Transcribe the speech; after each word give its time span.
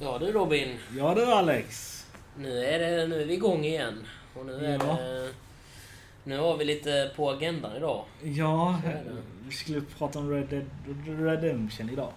Ja 0.00 0.18
du 0.18 0.32
Robin. 0.32 0.78
Ja 0.98 1.14
du 1.14 1.24
Alex. 1.24 1.96
Nu 2.38 2.64
är, 2.64 2.78
det, 2.78 3.06
nu 3.06 3.22
är 3.22 3.26
vi 3.26 3.34
igång 3.34 3.64
igen. 3.64 4.06
Och 4.34 4.46
nu 4.46 4.52
är 4.66 4.72
Ja. 4.72 4.96
det... 4.96 5.32
Nu 6.24 6.38
har 6.38 6.56
vi 6.56 6.64
lite 6.64 7.10
på 7.16 7.30
agendan 7.30 7.76
idag. 7.76 8.04
Ja, 8.22 8.80
vi 9.48 9.52
skulle 9.54 9.80
prata 9.80 10.18
om 10.18 10.30
Red 10.30 10.46
Dead 10.48 10.66
Redemption 11.26 11.90
idag. 11.90 12.12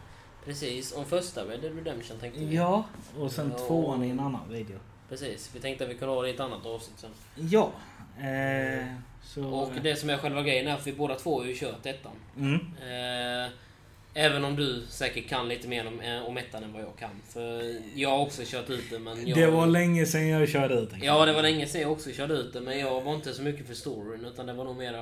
Precis, 0.45 0.93
om 0.95 1.05
första 1.05 1.43
Red 1.43 1.61
Dead 1.61 1.75
Redemption 1.75 2.17
tänkte 2.19 2.39
vi. 2.39 2.55
Ja, 2.55 2.83
och 3.19 3.31
sen 3.31 3.53
Ja. 3.57 3.67
tvåan 3.67 4.03
i 4.03 4.09
en 4.09 4.19
annan 4.19 4.49
video. 4.49 4.77
Precis, 5.09 5.51
vi 5.55 5.59
tänkte 5.59 5.83
att 5.83 5.89
vi 5.89 5.95
kunde 5.95 6.13
ha 6.13 6.21
det 6.21 6.29
i 6.29 6.33
ett 6.33 6.39
annat 6.39 6.65
avsnitt 6.65 6.99
sen. 6.99 7.09
Ja. 7.35 7.71
Eh, 8.27 8.85
så... 9.23 9.45
Och 9.47 9.71
det 9.83 9.95
som 9.95 10.09
är 10.09 10.17
själva 10.17 10.41
grejen 10.41 10.67
är 10.67 10.73
att 10.75 10.87
vi 10.87 10.93
båda 10.93 11.15
två 11.15 11.39
har 11.39 11.45
ju 11.45 11.55
kört 11.55 11.85
ettan. 11.85 12.11
Mm. 12.37 12.53
Eh, 12.55 13.51
även 14.13 14.45
om 14.45 14.55
du 14.55 14.83
säkert 14.89 15.29
kan 15.29 15.47
lite 15.47 15.67
mer 15.67 15.87
om, 15.87 15.99
eh, 15.99 16.23
om 16.23 16.37
ettan 16.37 16.63
än 16.63 16.73
vad 16.73 16.81
jag 16.81 16.97
kan. 16.99 17.09
För 17.29 17.75
jag 17.95 18.09
har 18.09 18.19
också 18.19 18.41
kört 18.45 18.69
ut 18.69 18.83
det 18.89 18.99
men 18.99 19.27
jag... 19.27 19.37
Det 19.37 19.47
var 19.47 19.67
länge 19.67 20.05
sedan 20.05 20.27
jag 20.27 20.49
körde 20.49 20.73
ut 20.73 20.89
den. 20.91 21.03
Ja, 21.03 21.25
det 21.25 21.33
var 21.33 21.41
länge 21.41 21.67
sedan 21.67 21.81
jag 21.81 21.91
också 21.91 22.11
körde 22.11 22.33
ut 22.33 22.53
det, 22.53 22.61
men 22.61 22.79
jag 22.79 23.01
var 23.01 23.15
inte 23.15 23.33
så 23.33 23.41
mycket 23.41 23.67
för 23.67 23.73
storyn, 23.73 24.25
utan 24.25 24.45
det 24.45 24.53
var 24.53 24.63
nog 24.65 24.75
mer 24.77 24.93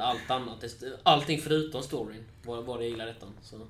allt 0.00 0.30
annat. 0.30 0.60
Det- 0.60 0.98
Allting 1.02 1.40
förutom 1.40 1.82
storyn 1.82 2.24
var, 2.44 2.62
var 2.62 2.78
det 2.78 2.84
jag 2.84 2.90
gillade 2.90 3.10
ettan. 3.10 3.32
Så, 3.42 3.56
eh, 3.56 3.62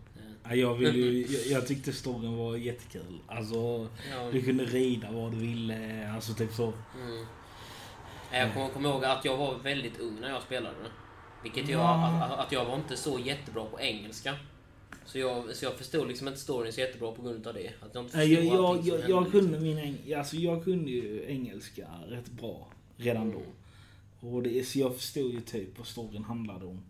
Ja, 0.49 0.55
jag, 0.55 0.75
vill 0.75 0.97
ju, 0.97 1.27
jag, 1.31 1.47
jag 1.47 1.67
tyckte 1.67 1.93
storyn 1.93 2.37
var 2.37 2.57
jättekul. 2.57 3.19
Alltså, 3.27 3.89
ja, 4.11 4.31
du 4.33 4.43
kunde 4.43 4.65
rida 4.65 5.11
vad 5.11 5.33
du 5.33 5.39
ville. 5.39 6.09
Alltså 6.15 6.35
typ 6.35 6.53
så. 6.53 6.65
mm. 6.65 7.27
Jag 8.33 8.55
kommer 8.55 8.69
kommer 8.69 8.89
ihåg 8.91 9.05
att 9.05 9.25
jag 9.25 9.37
var 9.37 9.55
väldigt 9.55 10.01
ung 10.01 10.21
när 10.21 10.29
jag 10.29 10.43
spelade 10.43 10.75
det. 10.85 10.91
Vilket 11.43 11.69
jag, 11.69 11.81
Ja. 11.81 12.29
att, 12.31 12.47
att 12.47 12.53
jag 12.53 12.65
var 12.65 12.75
inte 12.75 12.97
så 12.97 13.19
jättebra 13.19 13.65
på 13.65 13.81
engelska. 13.81 14.35
Så 15.07 15.19
jag, 15.19 15.57
så 15.57 15.65
jag 15.65 15.75
förstod 15.75 16.09
liksom 16.09 16.29
inte 16.29 16.41
storyn 16.41 16.73
så 16.73 16.81
jättebra 16.81 17.13
på 17.13 17.23
grund 17.23 17.47
av 17.47 17.55
det. 17.55 17.71
Att 17.81 17.95
jag 17.95 18.05
inte 18.05 18.17
förstod 18.19 18.45
Jag, 18.45 18.45
jag, 18.45 18.77
jag, 18.77 19.11
jag, 19.11 19.23
liksom. 19.23 19.31
kunde 19.31 19.61
min 19.61 19.79
eng- 19.79 20.19
alltså, 20.19 20.37
jag 20.37 20.65
kunde 20.65 20.91
ju 20.91 21.25
engelska 21.29 21.89
rätt 22.09 22.31
bra 22.31 22.69
redan 22.97 23.31
då. 23.33 23.43
Och 24.29 24.43
det, 24.43 24.65
så 24.69 24.79
jag 24.79 24.97
förstod 24.97 25.33
ju 25.33 25.41
typ 25.41 25.79
vad 25.79 25.87
storyn 25.87 26.25
handlade 26.25 26.65
om. 26.67 26.83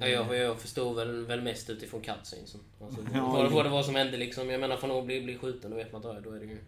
Ja, 0.00 0.08
jag, 0.08 0.36
jag 0.36 0.60
förstod 0.60 0.96
väl, 0.96 1.24
väl 1.26 1.40
mest 1.42 1.70
utifrån 1.70 2.00
cutscenesen. 2.00 2.60
Alltså, 2.80 3.00
Ja, 3.14 3.32
vad, 3.32 3.52
vad 3.52 3.64
det 3.64 3.70
var 3.70 3.82
som 3.82 3.94
hände 3.94 4.16
liksom. 4.16 4.50
Jag 4.50 4.60
menar, 4.60 4.76
från 4.76 4.90
att 4.90 5.06
bli, 5.06 5.20
bli 5.20 5.38
skjuten, 5.38 5.70
då 5.70 5.76
vet 5.76 5.92
man 5.92 6.06
att 6.06 6.14
ja, 6.14 6.20
då 6.20 6.30
är 6.32 6.40
det 6.40 6.46
ju... 6.46 6.58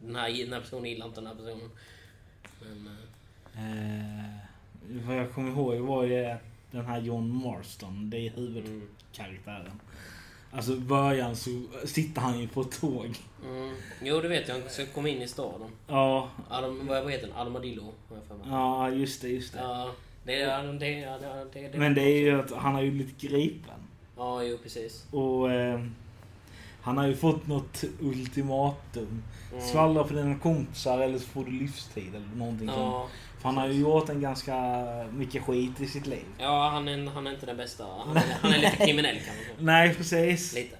Den 0.00 0.16
här, 0.16 0.32
den 0.44 0.52
här 0.52 0.60
personen 0.60 0.90
gillar 0.90 1.06
inte 1.06 1.20
den 1.20 1.26
här 1.26 1.34
personen. 1.34 1.70
Men, 2.60 2.86
eh, 2.86 2.92
Eh, 3.56 4.40
vad 5.06 5.16
jag 5.16 5.32
kommer 5.32 5.50
ihåg 5.50 5.76
var 5.80 6.04
ju 6.04 6.36
den 6.74 6.86
här 6.86 7.00
John 7.00 7.42
Marston. 7.44 8.10
Det 8.10 8.16
är 8.16 8.32
mm, 8.38 8.54
huvudkaraktären. 8.54 9.80
Alltså 10.52 10.72
i 10.72 10.80
början 10.80 11.36
så 11.36 11.50
sitter 11.84 12.20
han 12.20 12.40
ju 12.40 12.48
på 12.48 12.64
tåg. 12.64 13.14
mm. 13.44 13.74
Jo, 14.02 14.20
det 14.20 14.28
vet 14.28 14.48
jag. 14.48 14.54
Han 14.60 14.70
ska 14.70 14.86
komma 14.86 15.08
in 15.08 15.22
i 15.22 15.28
staden. 15.28 15.68
Ja, 15.86 16.28
Adam, 16.50 16.86
vad, 16.86 17.10
heter 17.10 17.26
den? 17.26 17.36
Armadillo, 17.36 17.82
har 18.08 18.16
jag 18.16 18.24
för 18.24 18.34
mig. 18.34 18.46
ja 18.50 18.90
just 18.90 19.22
det, 19.22 19.28
just 19.28 19.52
det. 19.52 19.58
Ja, 19.58 19.90
det, 20.24 20.40
är- 20.42 20.62
det, 20.62 20.72
det, 20.72 20.88
det, 21.20 21.46
det, 21.52 21.68
det, 21.68 21.78
Men 21.78 21.94
det 21.94 22.02
är 22.02 22.18
ju 22.20 22.40
att 22.40 22.50
han 22.52 22.74
har 22.74 22.82
ju 22.82 22.90
blivit 22.90 23.20
gripen. 23.20 23.80
Ja, 24.16 24.42
jo 24.42 24.58
precis. 24.62 25.06
Och 25.10 25.52
eh, 25.52 25.80
han 26.80 26.96
har 26.98 27.06
ju 27.06 27.16
fått 27.16 27.46
något 27.46 27.84
ultimatum. 28.00 29.22
Mm. 29.52 29.64
Svallra 29.64 30.04
på 30.04 30.14
dina 30.14 30.38
kompisar 30.38 31.00
eller 31.00 31.18
så 31.18 31.26
får 31.26 31.44
du 31.44 31.50
livstid 31.50 32.14
eller 32.14 32.36
någonting. 32.36 32.68
Ja, 32.68 33.08
För 33.44 33.48
han 33.48 33.58
har 33.58 33.68
ju 33.68 33.80
gjort 33.80 34.08
en 34.08 34.20
ganska 34.20 34.56
mycket 35.12 35.42
skit 35.42 35.80
i 35.80 35.86
sitt 35.86 36.06
liv. 36.06 36.24
ja 36.38 36.68
han, 36.68 36.88
är, 36.88 37.10
han 37.10 37.26
är 37.26 37.30
inte 37.30 37.46
den 37.46 37.56
bästa. 37.56 37.84
Han 38.06 38.16
är, 38.16 38.22
han 38.40 38.52
är 38.52 38.58
lite 38.58 38.76
kriminell 38.76 39.16
kan 39.16 39.26
man 39.26 39.44
säga. 39.44 39.56
Nej, 39.58 39.94
precis. 39.94 40.54
Lite. 40.54 40.76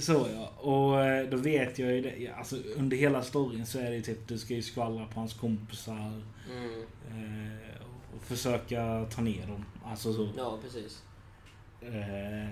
Så 0.00 0.26
ja. 0.34 0.52
Och 0.70 1.04
eh, 1.04 1.28
då 1.30 1.36
vet 1.36 1.78
jag 1.78 1.92
ju 1.92 2.00
det. 2.00 2.32
Alltså 2.38 2.56
under 2.76 2.96
hela 2.96 3.22
storyn 3.22 3.66
så 3.66 3.78
är 3.78 3.90
det 3.90 3.96
ju 3.96 4.02
typ 4.02 4.28
du 4.28 4.38
ska 4.38 4.54
ju 4.54 4.62
skvallra 4.62 5.06
på 5.06 5.20
hans 5.20 5.34
kompisar. 5.34 6.22
Mm. 6.50 6.82
Eh, 7.10 8.16
och 8.16 8.22
försöka 8.22 9.06
ta 9.14 9.22
ner 9.22 9.46
dem. 9.46 9.64
Alltså 9.84 10.12
så. 10.12 10.28
Ja, 10.36 10.58
precis. 10.62 11.02
Eh, 11.80 12.50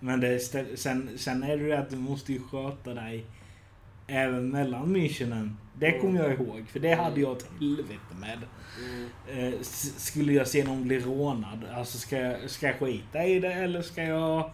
men 0.00 0.20
det, 0.20 0.40
sen, 0.78 1.18
sen 1.18 1.42
är 1.42 1.56
det 1.56 1.64
ju 1.64 1.72
att 1.72 1.90
du 1.90 1.96
måste 1.96 2.32
ju 2.32 2.42
sköta 2.42 2.94
dig 2.94 3.24
även 4.06 4.48
mellan 4.48 4.92
missionen. 4.92 5.56
Det 5.78 5.98
kommer 6.00 6.22
jag 6.22 6.32
ihåg, 6.32 6.64
för 6.68 6.80
det 6.80 6.94
hade 6.94 7.20
jag 7.20 7.36
ett 7.36 7.46
helvete 7.60 8.14
med. 8.20 8.38
Mm. 8.78 9.08
Eh, 9.54 9.60
skulle 9.96 10.32
jag 10.32 10.48
se 10.48 10.64
någon 10.64 10.88
bli 10.88 11.00
rånad, 11.00 11.58
alltså 11.74 11.98
ska 11.98 12.16
jag, 12.18 12.50
ska 12.50 12.66
jag 12.66 12.76
skita 12.76 13.24
i 13.24 13.38
det 13.40 13.52
eller 13.52 13.82
ska 13.82 14.02
jag 14.02 14.50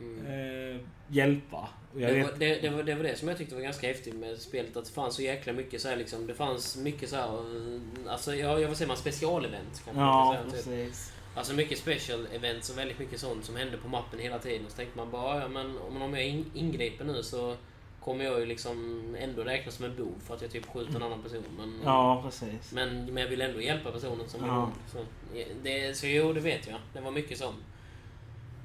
Mm. 0.00 0.26
eh, 0.26 0.80
hjälpa? 1.08 1.68
Och 1.94 2.00
jag 2.00 2.14
Det 2.14 2.22
var, 2.22 2.32
det, 2.38 2.60
det, 2.60 2.68
var, 2.70 2.82
det 2.82 2.94
var 2.94 3.02
det 3.02 3.18
som 3.18 3.28
jag 3.28 3.38
tyckte 3.38 3.54
var 3.54 3.62
ganska 3.62 3.86
häftigt 3.86 4.14
med 4.14 4.38
spelet. 4.38 4.76
Att 4.76 4.84
det 4.84 4.90
fanns 4.92 5.14
så 5.14 5.22
jäkla 5.22 5.52
mycket 5.52 5.80
så 5.80 5.88
här 5.88 5.96
liksom. 5.96 6.26
Det 6.26 6.34
fanns 6.34 6.76
mycket 6.76 7.08
så 7.10 7.16
här. 7.16 7.24
eh, 7.24 7.80
Alltså 8.12 8.34
jag, 8.34 8.60
jag 8.60 8.68
vill 8.68 8.76
säga 8.76 8.88
man 8.88 8.96
specialevent. 8.96 9.82
Ja, 9.96 10.36
säga, 10.38 10.44
typ. 10.44 10.64
precis. 10.64 11.12
Alltså 11.34 11.54
mycket 11.54 11.78
special 11.78 12.26
events 12.34 12.70
och 12.70 12.78
väldigt 12.78 12.98
mycket 12.98 13.20
sånt 13.20 13.44
som 13.44 13.56
hände 13.56 13.76
på 13.76 13.88
mappen 13.88 14.18
hela 14.20 14.38
tiden. 14.38 14.66
Så 14.68 14.76
tänkte 14.76 14.98
man 14.98 15.10
bara, 15.10 15.40
ja 15.40 15.48
men 15.48 15.78
om 15.78 16.14
jag 16.14 16.26
in- 16.26 16.50
ingriper 16.54 17.04
nu 17.04 17.22
så 17.22 17.56
kommer 18.06 18.24
jag 18.24 18.40
ju 18.40 18.46
liksom 18.46 19.16
ändå 19.18 19.42
räknas 19.44 19.74
som 19.74 19.84
en 19.84 19.96
bov 19.96 20.14
för 20.26 20.34
att 20.34 20.42
jag 20.42 20.50
typ 20.50 20.66
skjuter 20.72 20.96
en 20.96 21.02
annan 21.02 21.22
person. 21.22 21.44
Men, 21.58 21.80
Ja, 21.84 22.22
precis. 22.24 22.72
men, 22.72 23.04
men 23.04 23.16
jag 23.22 23.30
vill 23.30 23.40
ändå 23.40 23.60
hjälpa 23.60 23.90
personen 23.92 24.28
som 24.28 24.44
Ja. 24.46 24.70
Så, 24.92 24.98
det, 25.62 25.96
så 25.96 26.06
jo, 26.06 26.32
det 26.32 26.40
vet 26.40 26.66
jag. 26.66 26.78
Det 26.92 27.00
var 27.00 27.10
mycket 27.10 27.38
sånt. 27.38 27.56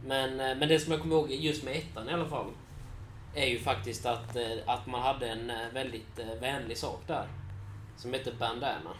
Men, 0.06 0.40
eh, 0.40 0.57
men 0.57 0.69
det 0.69 0.79
som 0.79 0.91
jag 0.91 1.02
kommer 1.02 1.16
ihåg 1.16 1.31
just 1.31 1.63
med 1.63 1.75
ettan 1.75 2.09
i 2.09 2.13
alla 2.13 2.25
fall. 2.29 2.47
Är 3.35 3.46
ju 3.47 3.59
faktiskt 3.59 4.06
att, 4.06 4.35
eh, 4.35 4.57
att 4.66 4.88
man 4.88 5.02
hade 5.02 5.28
en 5.29 5.50
eh, 5.50 5.69
väldigt 5.73 6.19
vänlig 6.41 6.78
sak 6.78 7.02
där. 7.08 7.28
Som 7.97 8.13
hette 8.13 8.31
bandana. 8.40 8.91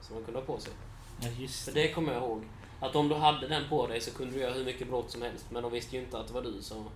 Som 0.00 0.14
man 0.14 0.24
kunde 0.24 0.40
ha 0.40 0.46
på 0.46 0.58
sig. 0.58 0.72
Ja, 1.20 1.28
just 1.38 1.64
För 1.64 1.72
det. 1.72 1.82
det 1.82 1.88
kommer 1.92 2.12
jag 2.12 2.22
ihåg. 2.22 2.42
Att 2.82 2.96
om 2.96 3.08
du 3.08 3.14
hade 3.14 3.46
den 3.48 3.62
på 3.68 3.86
dig 3.86 4.00
så 4.00 4.10
kunde 4.10 4.34
du 4.34 4.40
göra 4.40 4.52
hur 4.52 4.64
mycket 4.64 4.88
brott 4.88 5.10
som 5.10 5.22
helst. 5.22 5.46
Men 5.50 5.62
de 5.62 5.72
visste 5.72 5.96
ju 5.96 6.02
inte 6.02 6.18
att 6.18 6.26
det 6.28 6.34
var 6.34 6.42
du 6.42 6.62
som... 6.62 6.88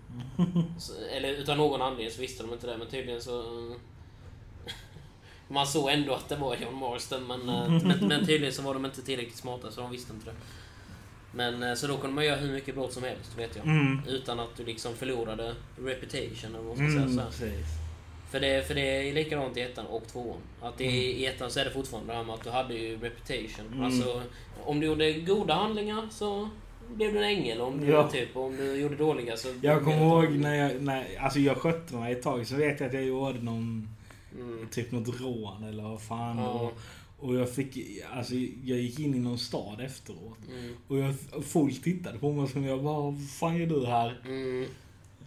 så, 0.79 0.93
eller 1.17 1.29
utan 1.29 1.57
någon 1.57 1.83
anledning 1.83 2.11
så 2.15 2.21
visste 2.21 2.43
de 2.43 2.53
inte 2.53 2.67
det. 2.67 2.77
Men 2.79 2.87
tydligen 2.89 3.23
så... 3.23 3.45
Man 5.49 5.67
såg 5.67 5.91
ändå 5.91 6.15
att 6.15 6.29
det 6.29 6.37
var 6.37 6.57
John 6.57 6.75
Marston. 6.75 7.27
Men, 7.27 7.49
eh, 7.49 7.83
men, 7.83 8.09
men 8.09 8.27
tydligen 8.27 8.55
så 8.55 8.63
var 8.63 8.75
de 8.75 8.85
inte 8.85 9.03
tillräckligt 9.03 9.37
smarta 9.37 9.71
så 9.71 9.81
de 9.81 9.91
visste 9.91 10.13
inte 10.13 10.27
det. 10.27 10.37
Men 11.33 11.63
eh, 11.63 11.75
så 11.75 11.87
då 11.87 11.97
kunde 11.97 12.15
man 12.15 12.25
göra 12.25 12.37
hur 12.37 12.53
mycket 12.53 12.75
brott 12.75 12.93
som 12.93 13.03
helst 13.03 13.39
vet 13.39 13.57
jag. 13.57 13.67
Mm. 13.67 14.01
Utan 14.09 14.41
att 14.41 14.57
du 14.57 14.65
liksom 14.65 14.95
förlorade 14.95 15.55
reputation 15.79 16.51
eller 16.55 16.59
vad 16.65 16.79
man 16.79 16.91
ska 16.91 17.03
Mm, 17.03 17.31
säga. 17.31 17.33
Så. 17.33 17.86
För 18.37 18.41
det, 18.41 18.67
för 18.67 18.75
det 18.75 19.09
är 19.09 19.13
likadant 19.13 19.57
i 19.57 19.61
ettan 19.61 19.87
och 19.87 20.07
tvåan. 20.07 20.39
Att 20.61 20.79
det, 20.79 20.85
I 20.85 21.27
ettan 21.27 21.51
så 21.51 21.61
är 21.61 21.65
det 21.65 21.71
fortfarande 21.71 22.13
det 22.13 22.17
här 22.17 22.25
med 22.25 22.35
att 22.35 22.45
du 22.45 22.51
hade 22.51 22.75
ju 22.75 22.97
reputation. 22.99 23.67
Mm. 23.73 23.85
Alltså, 23.85 24.23
om 24.65 24.81
du 24.81 24.87
gjorde 24.87 25.13
goda 25.13 25.55
handlingar 25.55 26.09
så 26.11 26.49
blev 26.95 27.13
du 27.13 27.19
en 27.19 27.25
ängel. 27.25 27.61
Om 27.61 27.81
du, 27.81 27.87
Ja. 27.87 28.09
typ, 28.09 28.37
om 28.37 28.57
du 28.57 28.75
gjorde 28.77 28.97
dåliga 28.97 29.37
så... 29.37 29.49
Jag 29.63 29.85
kommer 29.85 30.07
ihåg 30.07 30.31
när 30.31 30.55
jag, 30.55 30.83
när, 30.83 31.07
alltså 31.21 31.39
jag 31.39 31.57
skötte 31.57 31.95
mig 31.95 32.13
ett 32.13 32.23
tag 32.23 32.47
så 32.47 32.57
vet 32.57 32.81
jag 32.81 32.87
att 32.87 32.95
jag 32.95 33.05
gjorde 33.05 33.39
någon, 33.43 33.89
Mm. 34.35 34.69
typ 34.71 34.93
något 34.93 35.21
rån 35.21 35.65
eller 35.65 35.83
vad 35.83 36.03
fan. 36.03 36.39
Ja. 36.39 36.49
Och, 36.49 36.73
och 37.29 37.35
jag 37.35 37.51
fick, 37.51 37.79
alltså 38.13 38.35
jag 38.65 38.79
gick 38.79 38.99
in 38.99 39.15
i 39.15 39.19
någon 39.19 39.39
stad 39.39 39.81
efteråt. 39.81 40.39
Mm. 40.51 40.75
Och 40.89 40.99
jag, 40.99 41.15
folk 41.45 41.83
tittade 41.83 42.19
på 42.19 42.33
mig 42.33 42.49
som 42.49 42.65
jag 42.65 42.83
bara, 42.85 43.01
vad 43.01 43.29
fan 43.31 43.57
gör 43.57 43.67
du 43.67 43.87
här? 43.87 44.21
Mm. 44.25 44.67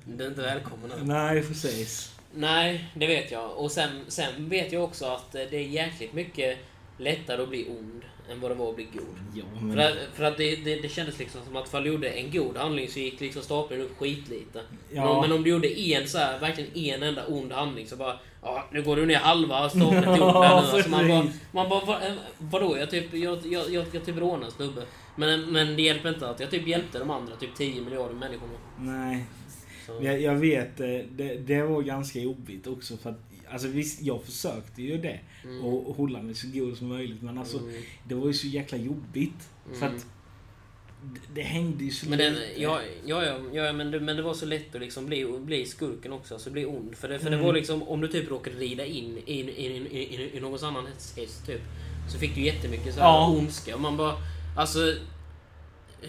Du 0.06 0.24
är 0.24 0.30
inte 0.30 0.42
välkommen 0.42 0.92
här. 0.92 1.04
Nej, 1.04 1.44
precis. 1.44 2.16
Nej, 2.34 2.86
det 2.94 3.08
vet 3.08 3.32
jag. 3.32 3.58
Och 3.58 3.72
sen, 3.72 3.90
sen 4.08 4.50
vet 4.50 4.72
jag 4.72 4.84
också 4.84 5.06
att 5.06 5.36
eh, 5.36 5.42
det 5.52 5.58
är 5.58 5.68
jäkligt 5.68 6.14
mycket 6.14 6.58
lättare 6.98 7.42
att 7.42 7.50
bli 7.50 7.68
ond 7.70 8.02
än 8.32 8.40
vad 8.40 8.52
det 8.52 8.56
var 8.56 8.70
att 8.70 8.76
bli 8.76 8.88
god. 8.94 9.20
Ja, 9.34 9.44
För 9.60 9.66
men... 9.66 9.80
att, 9.80 9.94
för 10.14 10.24
att 10.24 10.38
det, 10.38 10.56
det, 10.56 10.76
det 10.82 10.90
kändes 10.90 11.20
liksom 11.20 11.42
som 11.46 11.56
att 11.56 11.68
ifall 11.68 11.84
du 11.84 11.90
gjorde 11.90 12.10
en 12.10 12.32
god 12.32 12.58
handling 12.58 12.88
så 12.90 13.00
gick 13.00 13.20
liksom 13.20 13.42
stapeln 13.42 13.82
upp 13.82 14.00
skitlite. 14.00 14.62
Ja. 14.92 15.22
Men 15.22 15.32
om 15.32 15.44
du 15.44 15.50
gjorde 15.50 15.80
en 15.80 16.08
så 16.08 16.18
här, 16.18 16.40
verkligen 16.40 16.76
en 16.76 17.04
enda 17.04 17.28
ond 17.28 17.52
handling 17.52 17.88
så 17.88 17.96
bara 17.96 18.20
Ja, 18.42 18.66
nu 18.72 18.82
går 18.82 18.96
du 18.96 19.06
ner 19.06 19.18
halva 19.18 19.70
stapeln 19.70 20.04
till 20.04 20.12
Ja, 20.20 20.42
här 20.42 20.62
nu. 20.62 20.68
Alltså 20.68 20.90
man 20.90 21.08
bara, 21.08 21.28
man 21.52 21.70
bara 21.70 21.86
vad, 21.86 22.04
eh, 22.04 22.14
vadå? 22.38 22.78
Jag 22.78 22.90
typ, 22.90 23.14
jag, 23.14 23.46
jag, 23.46 23.70
jag, 23.70 23.86
jag 23.92 24.06
typ 24.06 24.18
rånade 24.18 24.46
en 24.46 24.52
snubbe. 24.52 24.82
Men, 25.16 25.52
men 25.52 25.76
det 25.76 25.82
hjälper 25.82 26.10
inte 26.10 26.30
att 26.30 26.40
jag 26.40 26.52
typ 26.52 26.68
hjälpte 26.68 27.00
de 27.00 27.10
andra, 27.10 27.36
typ 27.36 27.56
10 27.56 27.82
miljarder 27.82 28.16
människorna. 28.16 28.54
Nej. 28.78 29.26
Så. 29.98 30.06
Jag, 30.06 30.22
jag 30.22 30.36
vet, 30.36 30.80
eh, 30.80 30.88
det, 31.12 31.36
det 31.48 31.62
var 31.64 31.82
ganska 31.82 32.20
jobbigt 32.20 32.68
också 32.68 32.98
för 32.98 33.10
att 33.10 33.20
Alltså 33.52 33.68
visst, 33.68 34.02
jag 34.02 34.24
försökte 34.24 34.82
ju 34.82 34.98
det. 34.98 35.20
Mm. 35.44 35.62
Och 35.66 35.96
hålla 35.96 36.22
mig 36.22 36.36
så 36.36 36.48
god 36.54 36.78
som 36.78 36.88
möjligt. 36.88 37.22
Men 37.22 37.38
alltså, 37.38 37.58
Mm. 37.58 37.82
det 38.08 38.16
var 38.16 38.28
ju 38.28 38.34
så 38.34 38.48
jäkla 38.48 38.78
jobbigt. 38.78 39.50
För 39.80 39.86
Mm. 39.86 39.96
att 39.98 40.06
det, 41.14 41.20
det 41.34 41.42
hängde 41.42 41.84
ju 41.84 41.92
så 41.92 42.10
Men, 42.10 42.18
det, 42.20 42.30
lite. 42.30 42.62
ja, 42.62 42.82
ja, 43.06 43.24
ja, 43.26 43.40
ja 43.54 43.74
men, 43.74 43.92
det, 43.92 44.00
men 44.00 44.16
det 44.16 44.22
var 44.22 44.34
så 44.34 44.46
lätt 44.46 44.76
att 44.76 44.82
liksom 44.82 45.06
bli, 45.06 45.26
bli 45.40 45.66
skurken 45.66 46.14
också, 46.14 46.34
alltså 46.34 46.50
bli 46.52 46.66
ond. 46.66 46.96
För, 46.96 47.10
det, 47.10 47.20
för 47.20 47.28
Mm. 47.28 47.40
det 47.40 47.46
var 47.46 47.54
liksom, 47.54 47.84
om 47.84 48.02
du 48.02 48.08
typ 48.08 48.30
råkade 48.30 48.56
rida 48.58 48.86
in 48.86 49.18
i, 49.26 49.34
i, 49.40 49.66
i, 49.92 50.38
i, 50.38 50.40
någon 50.40 50.64
annan 50.64 50.86
häst 51.16 51.46
typ. 51.46 51.62
Så 52.12 52.20
fick 52.20 52.36
du 52.36 52.42
jättemycket 52.42 52.94
så 52.94 53.00
här 53.00 53.08
Ja. 53.08 53.28
ondska. 53.38 53.76
Och 53.76 53.82
man 53.82 53.98
bara, 53.98 54.14
alltså... 54.58 54.80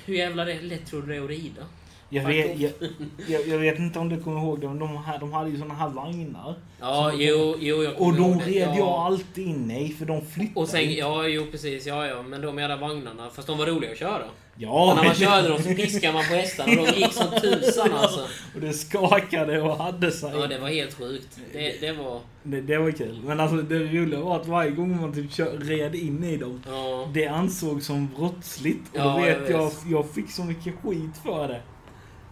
Hur 0.05 0.15
jävla 0.15 0.45
lätt 0.45 0.87
tror 0.87 1.03
du 1.03 1.09
det 1.09 1.17
är 1.17 1.23
att 1.25 1.29
rida? 1.31 1.67
Jag 2.13 2.25
vet, 2.25 2.59
jag, 2.61 2.73
jag, 3.29 3.49
jag 3.49 3.59
vet 3.59 3.79
inte 3.79 3.99
om 3.99 4.09
du 4.09 4.21
kommer 4.21 4.41
ihåg 4.41 4.61
det, 4.61 4.69
men 4.69 4.79
de, 4.79 4.97
här, 4.97 5.19
de 5.19 5.33
hade 5.33 5.51
ju 5.51 5.59
såna 5.59 5.75
här 5.75 5.89
vagnar. 5.89 6.55
Ja, 6.81 7.13
jo, 7.15 7.57
jo, 7.59 7.83
jag 7.83 8.01
Och 8.01 8.15
de 8.15 8.41
red 8.41 8.69
Ja. 8.69 8.77
jag 8.79 8.89
alltid 8.89 9.47
inne 9.47 9.81
i, 9.81 9.89
för 9.89 10.07
de 10.07 10.27
flyttade. 10.27 10.61
Och 10.61 10.69
sen, 10.69 10.95
ja, 10.95 11.27
jo 11.27 11.47
precis, 11.51 11.87
ja, 11.87 12.07
ja. 12.07 12.23
Men 12.23 12.41
de 12.41 12.59
jävla 12.59 12.77
vagnarna, 12.77 13.31
fast 13.35 13.49
de 13.49 13.59
var 13.59 13.67
roliga 13.67 13.91
att 13.93 13.99
köra. 13.99 14.23
Ja, 14.57 14.91
Och 14.91 14.97
när 14.97 15.05
man 15.05 15.15
körde 15.15 15.49
dem 15.49 15.63
så 15.63 15.69
piskade 15.69 16.13
man 16.13 16.25
på 16.29 16.35
hästarna 16.35 16.81
och 16.81 16.87
de 16.87 16.93
gick 17.01 17.13
som 17.13 17.27
tusan 17.41 17.93
alltså. 17.93 18.21
och 18.55 18.61
det 18.61 18.73
skakade 18.73 19.61
och 19.63 19.77
hade 19.77 20.11
sig. 20.11 20.31
Ja, 20.35 20.47
det 20.47 20.59
var 20.59 20.69
helt 20.69 20.95
sjukt. 20.95 21.39
Det, 21.53 21.81
det 21.81 21.93
var... 21.93 22.21
det, 22.43 22.61
det 22.61 22.79
var 22.79 22.91
kul. 22.91 23.21
Men 23.25 23.41
alltså 23.41 23.57
det 23.57 23.79
roliga 23.79 24.21
var 24.21 24.37
att 24.37 24.47
varje 24.47 24.71
gång 24.71 25.01
man 25.01 25.13
typ 25.13 25.33
kör, 25.33 25.59
red 25.59 25.95
in 25.95 26.25
i 26.25 26.37
dem, 26.37 26.63
Ja. 26.67 27.09
det 27.15 27.27
ansågs 27.27 27.87
som 27.87 28.09
brottsligt. 28.17 28.89
Och 28.93 28.99
Ja, 29.01 29.05
då 29.05 29.27
jag 29.27 29.39
vet 29.39 29.51
jag, 29.51 29.65
vet. 29.65 29.79
jag 29.91 30.11
fick 30.11 30.31
så 30.31 30.45
mycket 30.45 30.75
skit 30.85 31.17
för 31.25 31.49
det. 31.49 31.61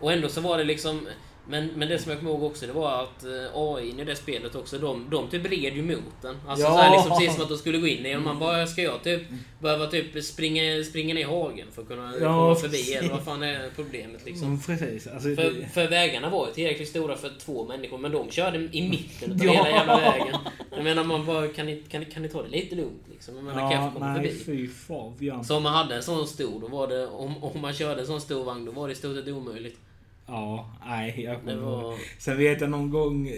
Och 0.01 0.13
ändå 0.13 0.29
så 0.29 0.41
var 0.41 0.59
det 0.59 0.65
liksom... 0.65 1.09
Men, 1.51 1.67
men 1.77 1.89
det 1.89 1.99
som 1.99 2.11
jag 2.11 2.19
kommer 2.19 2.31
ihåg 2.33 2.43
också, 2.43 2.67
det 2.67 2.73
var 2.73 3.03
att 3.03 3.25
eh, 3.25 3.31
AI 3.55 4.01
i 4.01 4.05
det 4.05 4.17
spelet 4.17 4.55
också, 4.55 4.79
de, 4.79 5.07
de 5.11 5.29
typ 5.29 5.45
red 5.51 5.77
ju 5.77 5.83
mot 5.83 6.23
den. 6.23 6.37
Alltså 6.49 6.67
Ja. 6.67 6.71
så 6.73 6.77
här, 6.79 6.91
liksom 6.97 7.11
precis 7.19 7.35
som 7.35 7.43
att 7.43 7.49
de 7.49 7.59
skulle 7.59 7.79
gå 7.79 7.87
in 7.87 8.07
i 8.07 8.13
den. 8.13 8.23
Man 8.25 8.39
bara, 8.39 8.67
ska 8.67 8.83
jag 8.83 9.03
typ 9.05 9.23
behöva 9.61 9.87
typ 9.87 10.25
springa, 10.25 10.85
springa 10.85 11.15
ner 11.15 11.21
i 11.21 11.25
hagen 11.25 11.67
för 11.75 11.83
att 11.83 11.89
kunna 11.89 12.13
Ja, 12.21 12.27
komma 12.29 12.55
förbi? 12.55 12.77
precis. 12.77 12.97
Eller 12.97 13.09
vad 13.11 13.25
fan 13.25 13.43
är 13.43 13.71
problemet 13.77 14.25
liksom? 14.27 14.47
Mm, 14.49 14.61
precis. 14.61 15.07
Alltså, 15.07 15.29
För, 15.35 15.69
för 15.75 15.89
vägarna 15.89 16.31
var 16.31 16.47
ju 16.47 16.53
tillräckligt 16.53 16.89
stora 16.89 17.17
för 17.17 17.33
två 17.41 17.65
människor, 17.67 17.99
men 17.99 18.13
de 18.13 18.31
körde 18.31 18.59
i 18.73 18.89
mitten 18.89 19.33
av 19.33 19.45
Ja. 19.47 19.53
hela 19.53 19.69
jävla 19.71 19.97
vägen. 20.01 20.37
Jag 20.71 20.85
menar, 20.85 21.05
man 21.05 21.27
bara, 21.27 21.49
kan 21.49 21.67
ni, 21.67 21.83
kan, 21.89 22.01
ni, 22.01 22.07
kan 22.11 22.23
ni 22.23 22.29
ta 22.29 22.43
det 22.43 22.49
lite 22.49 22.75
lugnt 22.75 23.03
liksom? 23.11 23.37
Jag 23.37 23.45
menar, 23.45 23.61
kan 23.61 23.71
jag 23.71 23.83
ja, 23.87 23.91
få 23.91 23.99
komma 23.99 24.13
nej, 24.17 24.35
förbi? 24.35 24.45
fy 24.45 24.69
fan. 24.69 25.45
Så 25.45 25.57
om 25.57 25.63
man 25.63 25.75
hade 25.75 25.95
en 25.95 26.03
sån 26.03 26.27
stor, 26.27 26.61
då 26.61 26.67
var 26.69 26.87
det, 26.89 27.07
om, 27.07 27.45
om 27.45 27.61
man 27.61 27.73
körde 27.75 28.01
en 28.01 28.07
sån 28.07 28.21
stor 28.21 28.45
vagn, 28.45 28.65
då 28.65 28.73
var 28.73 28.89
det 28.89 28.93
i 28.93 28.97
stort 28.97 29.17
sett 29.17 29.29
omöjligt. 29.29 29.79
Ja, 30.29 30.69
nej, 30.87 31.23
jag 31.25 31.41
kommer 31.41 31.57
var... 31.57 31.95
Sen 32.19 32.37
vet 32.39 32.61
jag 32.61 32.71
någon 32.71 32.91
gång, 32.91 33.33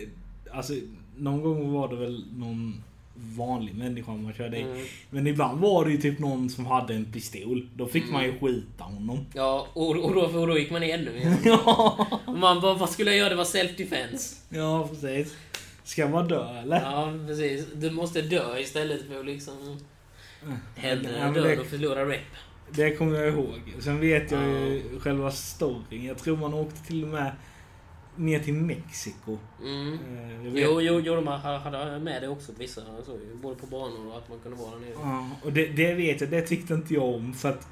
alltså 0.53 0.73
någon 1.17 1.43
gång 1.43 1.73
var 1.73 1.89
det 1.89 1.97
väl 1.97 2.25
någon 2.37 2.83
vanlig 3.15 3.75
människa 3.75 4.13
man 4.13 4.33
körde 4.35 4.59
i. 4.59 4.63
Mm. 4.63 4.85
Men 5.11 5.27
ibland 5.27 5.61
var 5.61 5.85
det 5.85 5.91
ju 5.91 5.97
typ 5.99 6.19
någon 6.19 6.51
som 6.51 6.67
hade 6.67 6.95
en 6.95 7.05
pistol. 7.13 7.69
Då 7.77 7.87
fick 7.87 8.11
man 8.11 8.25
Mm. 8.25 8.35
ju 8.35 8.41
skjuta 8.41 8.85
honom. 8.85 9.27
Ja, 9.35 9.67
och, 9.73 9.91
och, 9.91 10.15
då, 10.15 10.21
och 10.21 10.47
då 10.47 10.59
gick 10.59 10.71
man 10.71 10.83
ännu 10.83 11.11
mer. 11.13 11.37
ja, 11.45 12.07
Och 12.27 12.39
man 12.39 12.61
bara, 12.61 12.75
vad 12.75 12.91
skulle 12.91 13.11
jag 13.11 13.19
göra? 13.19 13.29
Det 13.29 13.35
var 13.37 13.45
self-defense. 13.45 14.37
ja 14.49 14.89
precis. 14.89 15.35
Ska 15.85 16.09
man 16.09 16.29
dö 16.29 16.59
eller? 16.61 16.81
Ja, 16.81 17.13
precis. 17.27 17.67
Du 17.75 17.91
måste 17.91 18.23
dö 18.23 18.59
istället 18.59 19.09
för 19.09 19.21
att 19.21 19.27
liksom... 19.27 19.79
Hellre 20.77 21.11
Ja, 21.21 21.31
dö 21.43 21.61
att 21.61 21.67
förlora 21.67 22.05
rep. 22.09 22.21
Det 22.75 22.97
kommer 22.97 23.19
jag 23.19 23.29
ihåg. 23.33 23.75
Sen 23.81 24.01
vet 24.01 24.31
jag 24.31 24.43
Ja. 24.43 24.47
ju 24.67 25.01
själva 25.01 25.31
storyn. 25.31 26.05
Jag 26.05 26.19
tror 26.19 26.37
man 26.37 26.55
åkte 26.55 26.87
till 26.87 27.03
och 27.05 27.09
med 27.11 27.33
ner 28.17 28.39
till 28.41 28.55
Mexiko. 28.55 29.39
Mm. 29.63 29.93
Eh, 29.93 30.47
Jo, 30.63 30.81
jo, 30.81 31.01
jo, 31.05 31.15
de 31.15 31.27
hade 31.27 31.99
med 31.99 32.23
det 32.23 32.29
också. 32.29 32.53
Vissa 32.59 32.81
så, 33.07 33.13
ju, 33.13 33.35
både 33.43 33.55
på 33.57 33.67
banor 33.67 34.07
och 34.11 34.19
att 34.19 34.29
man 34.29 34.39
kunde 34.39 34.57
vara 34.59 34.71
där 34.71 34.79
nere. 34.81 34.91
Ja, 35.03 35.29
och 35.43 35.53
det, 35.53 35.67
det 35.67 35.95
vet 35.95 36.21
jag, 36.21 36.31
det 36.31 36.43
tyckte 36.43 36.75
inte 36.75 36.95
jag 36.95 37.15
om 37.15 37.35
för 37.35 37.49
att 37.49 37.69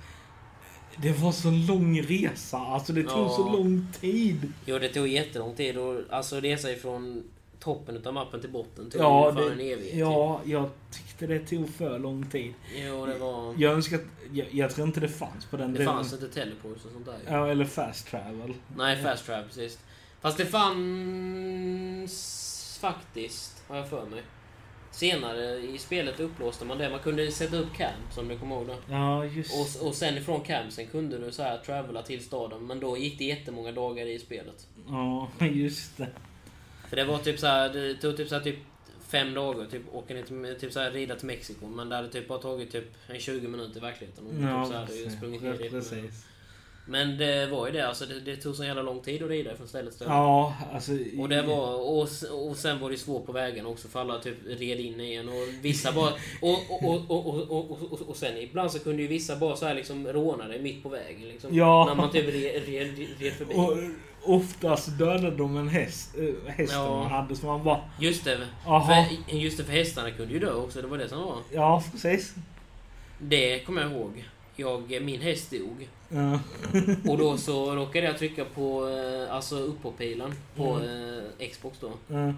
det 0.97 1.13
var 1.13 1.33
så 1.33 1.51
lång 1.51 2.03
resa. 2.03 2.59
Alltså 2.59 2.93
det 2.93 3.03
tog 3.03 3.11
Ja. 3.21 3.29
så 3.29 3.53
lång 3.57 3.87
tid. 4.01 4.53
Jo, 4.67 4.79
det 4.79 4.89
tog 4.89 5.09
jättelång 5.09 5.55
tid. 5.55 5.79
Och, 5.79 6.01
alltså 6.11 6.41
resa 6.41 6.71
ifrån 6.73 7.23
toppen 7.61 8.07
av 8.07 8.15
mappen 8.15 8.41
till 8.41 8.51
botten 8.51 8.91
tog 8.91 9.01
Ja, 9.03 9.33
fan 9.35 9.53
en 9.53 9.59
det, 9.59 9.73
evighet. 9.73 9.97
ja, 9.99 10.41
jag 10.45 10.71
tyckte 10.91 11.27
det 11.27 11.39
tog 11.39 11.69
för 11.71 11.99
lång 11.99 12.31
tid. 12.31 12.55
Jo, 12.77 13.07
det 13.07 13.19
var... 13.19 13.55
Jag 13.59 13.73
önskar 13.73 14.01
jag, 14.33 14.47
jag 14.51 14.71
tror 14.75 14.87
inte 14.87 15.01
det 15.01 15.09
fanns 15.09 15.45
på 15.47 15.57
den. 15.57 15.73
Det 15.73 15.79
Det- 15.79 15.85
fanns 15.85 16.13
inte 16.13 16.29
teleports 16.29 16.85
och 16.85 16.91
sånt 16.93 17.07
där. 17.07 17.19
Ja, 17.29 17.49
eller 17.49 17.65
fast 17.65 18.07
travel. 18.07 18.55
Nej, 18.77 19.03
fast 19.03 19.27
travel 19.27 19.45
precis. 19.47 19.79
Fast 20.21 20.39
det 20.39 20.47
fanns 20.47 22.79
faktiskt, 22.81 23.63
har 23.69 23.77
jag 23.77 23.89
för 23.89 24.07
mig. 24.07 24.23
Senare 24.91 25.57
i 25.59 25.79
spelet 25.79 26.21
upplåste 26.21 26.65
man 26.65 26.79
det. 26.79 26.91
Man 26.91 26.99
kunde 27.01 27.33
sätta 27.33 27.57
upp 27.57 27.75
camp, 27.77 28.19
om 28.19 28.29
du 28.29 28.39
kommer 28.39 28.57
ihåg 28.57 28.67
det. 28.67 28.77
Ja, 28.95 29.25
just 29.25 29.81
Och, 29.81 29.87
och 29.89 29.95
sen 29.95 30.19
ifrån 30.19 30.41
campsen 30.41 30.87
kunde 30.87 31.19
du 31.19 31.33
så 31.33 31.43
här 31.43 31.59
travela 31.59 32.03
till 32.03 32.25
staden. 32.25 32.67
Men 32.67 32.81
då 32.81 32.99
gick 32.99 33.19
det 33.19 33.25
jättemånga 33.25 33.73
dagar 33.73 34.07
i 34.07 34.19
spelet. 34.19 34.67
Ja, 34.89 35.29
just 35.47 35.97
det. 35.97 36.09
För 36.89 36.97
det 36.97 37.05
var 37.05 37.19
typ 37.19 37.39
så 37.39 37.47
här, 37.47 37.69
det 37.69 37.95
tog 37.95 38.17
typ 38.17 38.29
så 38.29 38.35
här 38.35 38.43
typ 38.43 38.57
fem 39.09 39.35
dagar 39.35 39.67
typ 39.67 39.83
åka 39.95 40.15
ner 40.15 40.23
till, 40.23 40.57
typ 40.61 40.73
så 40.73 40.81
här 40.81 40.91
rida 40.91 41.17
till 41.17 41.27
Mexiko. 41.27 41.67
Men 41.67 41.89
det 41.89 41.97
hade 41.97 42.09
typ 42.09 42.29
bara 42.29 42.39
tagit 42.39 42.73
typ 42.73 42.85
en 43.09 43.21
20 43.21 43.49
minuter 43.49 43.77
i 43.77 43.81
verkligheten. 43.81 44.27
Och 44.27 44.33
Ja, 44.43 44.65
typ 44.65 44.73
så 44.73 44.79
hade 44.79 44.95
jag 44.97 45.13
sprungit 45.13 45.43
ner 45.43 45.53
dit. 45.55 45.71
precis. 45.71 46.25
Men 46.91 47.19
det 47.19 47.47
var 47.47 47.67
ju 47.67 47.73
det, 47.73 47.89
alltså 47.89 48.07
det, 48.07 48.21
det 48.21 48.37
tog 48.37 48.57
så 48.57 48.65
jävla 48.65 48.83
lång 48.83 49.01
tid 49.01 49.23
att 49.23 49.29
rida 49.31 49.57
från 49.57 49.69
stället 49.69 49.99
till. 49.99 50.07
Ja, 50.11 50.55
alltså... 50.73 50.93
Och 51.19 51.29
det 51.29 51.43
var, 51.43 51.75
och, 51.75 52.09
och 52.49 52.57
sen 52.57 52.81
var 52.81 52.91
det 52.91 52.97
svårt 52.97 53.27
på 53.27 53.33
vägen 53.33 53.67
också 53.67 53.89
för 53.89 54.01
alla 54.01 54.19
typ 54.19 54.37
red 54.47 54.81
in 54.81 55.01
i 55.01 55.15
en 55.15 55.29
och 55.29 55.35
vissa 55.63 55.93
bara... 55.93 56.13
Och, 56.43 56.59
och, 56.71 56.83
och, 56.83 57.11
och, 57.11 57.27
och, 57.51 57.71
och, 57.71 57.93
och, 57.93 58.09
och 58.09 58.17
sen 58.17 58.37
ibland 58.37 58.73
så 58.73 58.79
kunde 58.79 59.03
ju 59.03 59.09
vissa 59.09 59.37
bara 59.37 59.57
så 59.57 59.67
här 59.67 59.75
liksom 59.75 60.07
råna 60.07 60.49
dig 60.49 60.63
mitt 60.63 60.83
på 60.83 60.89
vägen 60.89 61.29
liksom. 61.29 61.55
Ja. 61.55 61.85
När 61.89 61.95
man 61.95 62.11
typ 62.11 62.27
red, 62.35 62.63
red, 62.67 63.07
red 63.19 63.33
förbi. 63.33 63.55
Och 63.55 63.77
oftast 64.25 64.99
dödade 64.99 65.37
de 65.37 65.57
en 65.57 65.69
häst, 65.69 66.15
äh, 66.19 66.53
hästen 66.53 66.79
Ja. 66.79 66.97
man 66.97 67.11
hade, 67.13 67.37
så 67.37 67.47
man 67.47 67.65
bara... 67.65 67.81
Just 68.01 68.25
det. 68.25 68.39
Aha. 68.67 69.07
För, 69.29 69.35
just 69.37 69.57
det, 69.59 69.65
för 69.65 69.73
hästarna 69.73 70.11
kunde 70.11 70.33
ju 70.33 70.39
dö 70.39 70.53
också. 70.55 70.83
Det 70.83 70.89
var 70.89 70.99
det 70.99 71.09
som 71.09 71.19
var. 71.23 71.37
Ja, 71.53 71.83
precis. 71.93 72.35
Det 73.19 73.59
kommer 73.59 73.83
jag 73.83 73.93
ihåg. 73.93 74.25
Jag, 74.57 75.03
min 75.03 75.21
häst 75.21 75.51
dog. 75.51 75.89
Ja. 76.09 76.41
Och 77.11 77.19
då 77.19 77.37
så 77.39 77.75
råkade 77.75 78.07
jag 78.07 78.19
trycka 78.19 78.45
på 78.45 78.89
eh, 78.89 79.35
alltså 79.35 79.57
upp 79.59 79.83
på 79.83 79.91
Mm. 80.75 81.19
eh, 81.41 81.49
Xbox 81.51 81.79
då. 81.81 81.93
Ja. 82.09 82.29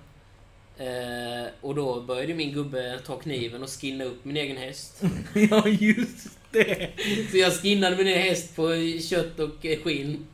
Eh, 0.84 1.46
och 1.60 1.74
då 1.74 2.00
började 2.00 2.34
min 2.34 2.52
gubbe 2.52 3.00
ta 3.06 3.16
kniven 3.16 3.62
och 3.62 3.68
skinna 3.80 4.04
upp 4.04 4.24
min 4.24 4.36
egen 4.36 4.56
häst. 4.56 5.02
ja, 5.50 5.68
just 5.68 6.28
det. 6.50 6.90
Så 7.30 7.36
jag 7.36 7.52
skinnade 7.52 7.96
min 7.96 8.06
egen 8.06 8.22
häst 8.22 8.56
på 8.56 8.68
kött 9.10 9.38
och 9.40 9.66
skinn. 9.84 10.26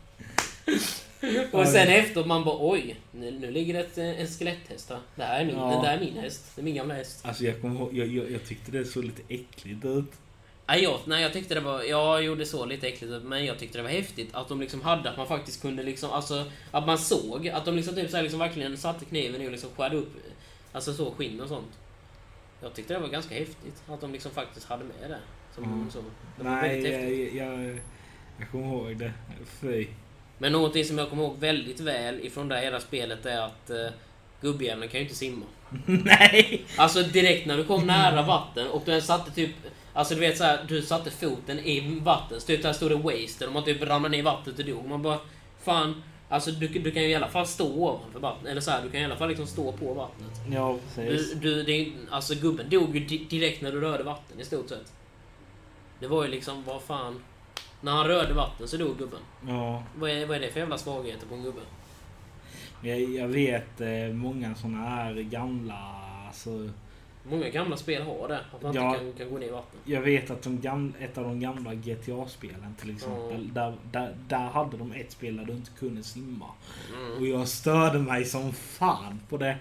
Och 1.52 1.66
sen 1.68 1.88
efter 1.88 2.24
man 2.24 2.44
bara 2.44 2.56
oj, 2.60 2.96
nu, 3.12 3.30
nu 3.30 3.50
ligger 3.50 3.74
det 3.74 3.80
ett, 3.80 3.98
eh, 3.98 4.20
en 4.20 4.26
skeletthäst 4.26 4.90
här. 4.90 4.98
Det 5.14 5.22
här 5.22 5.40
är 5.40 5.44
min, 5.44 5.56
Ja. 5.56 5.70
Den 5.70 5.82
där 5.82 5.96
är 5.96 6.00
min 6.00 6.16
häst. 6.16 6.52
Det 6.54 6.60
är 6.60 6.64
min 6.64 6.74
gamla 6.74 6.94
häst. 6.94 7.20
Alltså 7.26 7.44
jag 7.44 7.64
ihåg, 7.64 7.96
jag, 7.96 8.06
jag, 8.06 8.30
jag 8.30 8.44
tyckte 8.44 8.70
det 8.72 8.84
såg 8.84 9.04
lite 9.04 9.22
äckligt 9.28 9.84
ut. 9.84 10.12
Nej, 10.68 10.82
jag, 10.82 11.00
nej, 11.04 11.22
jag 11.22 11.32
tyckte 11.32 11.54
det 11.54 11.60
var... 11.60 11.82
Jag 11.82 12.24
gjorde 12.24 12.46
så 12.46 12.64
lite 12.64 12.88
äckligt 12.88 13.12
ut, 13.12 13.22
men 13.22 13.44
jag 13.44 13.58
tyckte 13.58 13.78
det 13.78 13.82
var 13.82 13.90
häftigt 13.90 14.28
att 14.34 14.48
de 14.48 14.60
liksom 14.60 14.80
hade, 14.80 15.10
att 15.10 15.16
man 15.16 15.26
faktiskt 15.26 15.62
kunde 15.62 15.82
liksom, 15.82 16.10
alltså... 16.10 16.44
Att 16.70 16.86
man 16.86 16.98
såg, 16.98 17.48
att 17.48 17.64
de 17.64 17.76
liksom 17.76 17.94
typ 17.94 18.10
så 18.10 18.16
här, 18.16 18.22
liksom 18.22 18.40
verkligen 18.40 18.76
satte 18.76 19.04
kniven 19.04 19.42
i 19.42 19.46
och 19.46 19.50
liksom 19.52 19.70
skärde 19.76 19.96
upp, 19.96 20.12
alltså 20.72 20.94
så, 20.94 21.10
skinn 21.12 21.40
och 21.40 21.48
sånt. 21.48 21.78
Jag 22.62 22.74
tyckte 22.74 22.94
det 22.94 23.00
var 23.00 23.08
ganska 23.08 23.34
häftigt, 23.34 23.82
att 23.88 24.00
de 24.00 24.12
liksom 24.12 24.30
faktiskt 24.30 24.66
hade 24.66 24.84
med 24.84 25.10
det. 25.10 25.18
Som 25.54 25.64
Mm. 25.64 25.90
så. 25.90 25.98
Det 26.38 26.44
Nej, 26.44 26.82
jag, 26.82 26.98
häftigt. 26.98 27.34
jag, 27.34 27.80
jag 28.38 28.50
kommer 28.50 28.66
ihåg 28.66 28.96
det. 28.96 29.12
Fy. 29.60 29.86
Men 30.38 30.52
någonting 30.52 30.84
som 30.84 30.98
jag 30.98 31.10
kommer 31.10 31.22
ihåg 31.22 31.36
väldigt 31.38 31.80
väl 31.80 32.26
ifrån 32.26 32.48
det 32.48 32.60
hela 32.60 32.80
spelet 32.80 33.26
är 33.26 33.40
att 33.40 33.70
uh, 33.70 33.86
gubbjäveln 34.40 34.88
kan 34.90 35.00
ju 35.00 35.04
inte 35.04 35.16
simma. 35.16 35.46
Nej! 35.86 36.64
Alltså 36.76 37.02
direkt 37.02 37.46
när 37.46 37.56
du 37.56 37.64
kom 37.64 37.86
nära 37.86 38.22
vatten 38.22 38.68
och 38.68 38.82
du 38.86 39.00
satte 39.00 39.30
typ... 39.30 39.50
Alltså 39.92 40.14
du 40.14 40.20
vet 40.20 40.38
så 40.38 40.44
här, 40.44 40.64
du 40.68 40.82
satte 40.82 41.10
foten 41.10 41.58
i 41.58 42.00
vatten. 42.00 42.40
Så 42.40 42.46
typ 42.46 42.62
där 42.62 42.72
stod 42.72 42.90
det 42.90 42.96
waste 42.96 43.46
och 43.46 43.52
man 43.52 43.64
typ 43.64 43.82
ramlade 43.82 44.12
ner 44.12 44.18
i 44.18 44.22
vattnet 44.22 44.58
och 44.58 44.64
dog. 44.64 44.88
Man 44.88 45.02
bara... 45.02 45.18
Fan. 45.64 46.02
Alltså 46.28 46.50
du, 46.50 46.68
du 46.68 46.90
kan 46.90 47.02
ju 47.02 47.08
i 47.08 47.14
alla 47.14 47.28
fall 47.28 47.46
stå 47.46 47.66
ovanför 47.66 48.20
vattnet. 48.20 48.50
Eller 48.50 48.60
så 48.60 48.70
här, 48.70 48.82
du 48.82 48.90
kan 48.90 49.00
i 49.00 49.04
alla 49.04 49.16
fall 49.16 49.28
liksom 49.28 49.46
stå 49.46 49.72
på 49.72 49.94
vattnet. 49.94 50.30
Ja, 50.52 50.78
precis. 50.94 51.32
Du, 51.32 51.54
du, 51.54 51.62
det, 51.62 51.92
alltså 52.10 52.34
gubben 52.34 52.70
dog 52.70 52.96
ju 52.96 53.04
di- 53.04 53.26
direkt 53.30 53.62
när 53.62 53.72
du 53.72 53.80
rörde 53.80 54.02
vatten 54.02 54.40
i 54.40 54.44
stort 54.44 54.68
sett. 54.68 54.92
Det 56.00 56.06
var 56.06 56.24
ju 56.24 56.30
liksom, 56.30 56.64
vad 56.64 56.82
fan... 56.82 57.22
När 57.80 57.92
han 57.92 58.06
rörde 58.06 58.34
vatten 58.34 58.68
så 58.68 58.76
dog 58.76 58.98
gubben. 58.98 59.20
Ja. 59.48 59.82
Vad 59.98 60.10
är, 60.10 60.26
vad 60.26 60.36
är 60.36 60.40
det 60.40 60.50
för 60.52 60.60
jävla 60.60 60.78
svagheter 60.78 61.26
på 61.26 61.34
en 61.34 61.42
gubbe? 61.42 61.60
Jag, 62.82 63.00
jag 63.00 63.28
vet 63.28 63.80
eh, 63.80 64.08
många 64.14 64.54
såna 64.54 64.78
här 64.78 65.14
gamla... 65.14 65.94
Alltså, 66.26 66.68
Många 67.30 67.48
gamla 67.48 67.76
spel 67.76 68.02
har 68.02 68.28
det. 68.28 68.40
Att 68.54 68.62
man 68.62 68.74
Ja. 68.74 68.88
inte 68.88 68.98
kan, 69.04 69.12
kan 69.12 69.30
gå 69.30 69.38
ner 69.38 69.46
i 69.46 69.50
vatten. 69.50 69.80
jag 69.84 70.00
vet 70.00 70.30
att 70.30 70.42
de 70.42 70.60
gamla, 70.60 70.92
ett 71.00 71.18
av 71.18 71.24
de 71.24 71.40
gamla 71.40 71.74
GTA-spelen 71.74 72.74
till 72.80 72.90
exempel. 72.90 73.54
Där, 73.54 73.74
där, 73.92 74.14
där 74.28 74.38
hade 74.48 74.76
de 74.76 74.92
ett 74.92 75.12
spel 75.12 75.36
där 75.36 75.44
du 75.44 75.52
inte 75.52 75.70
kunde 75.78 76.02
simma. 76.02 76.46
Mm. 76.96 77.12
Och 77.18 77.26
jag 77.26 77.48
störde 77.48 77.98
mig 77.98 78.24
som 78.24 78.52
fan 78.52 79.20
på 79.28 79.36
det. 79.36 79.56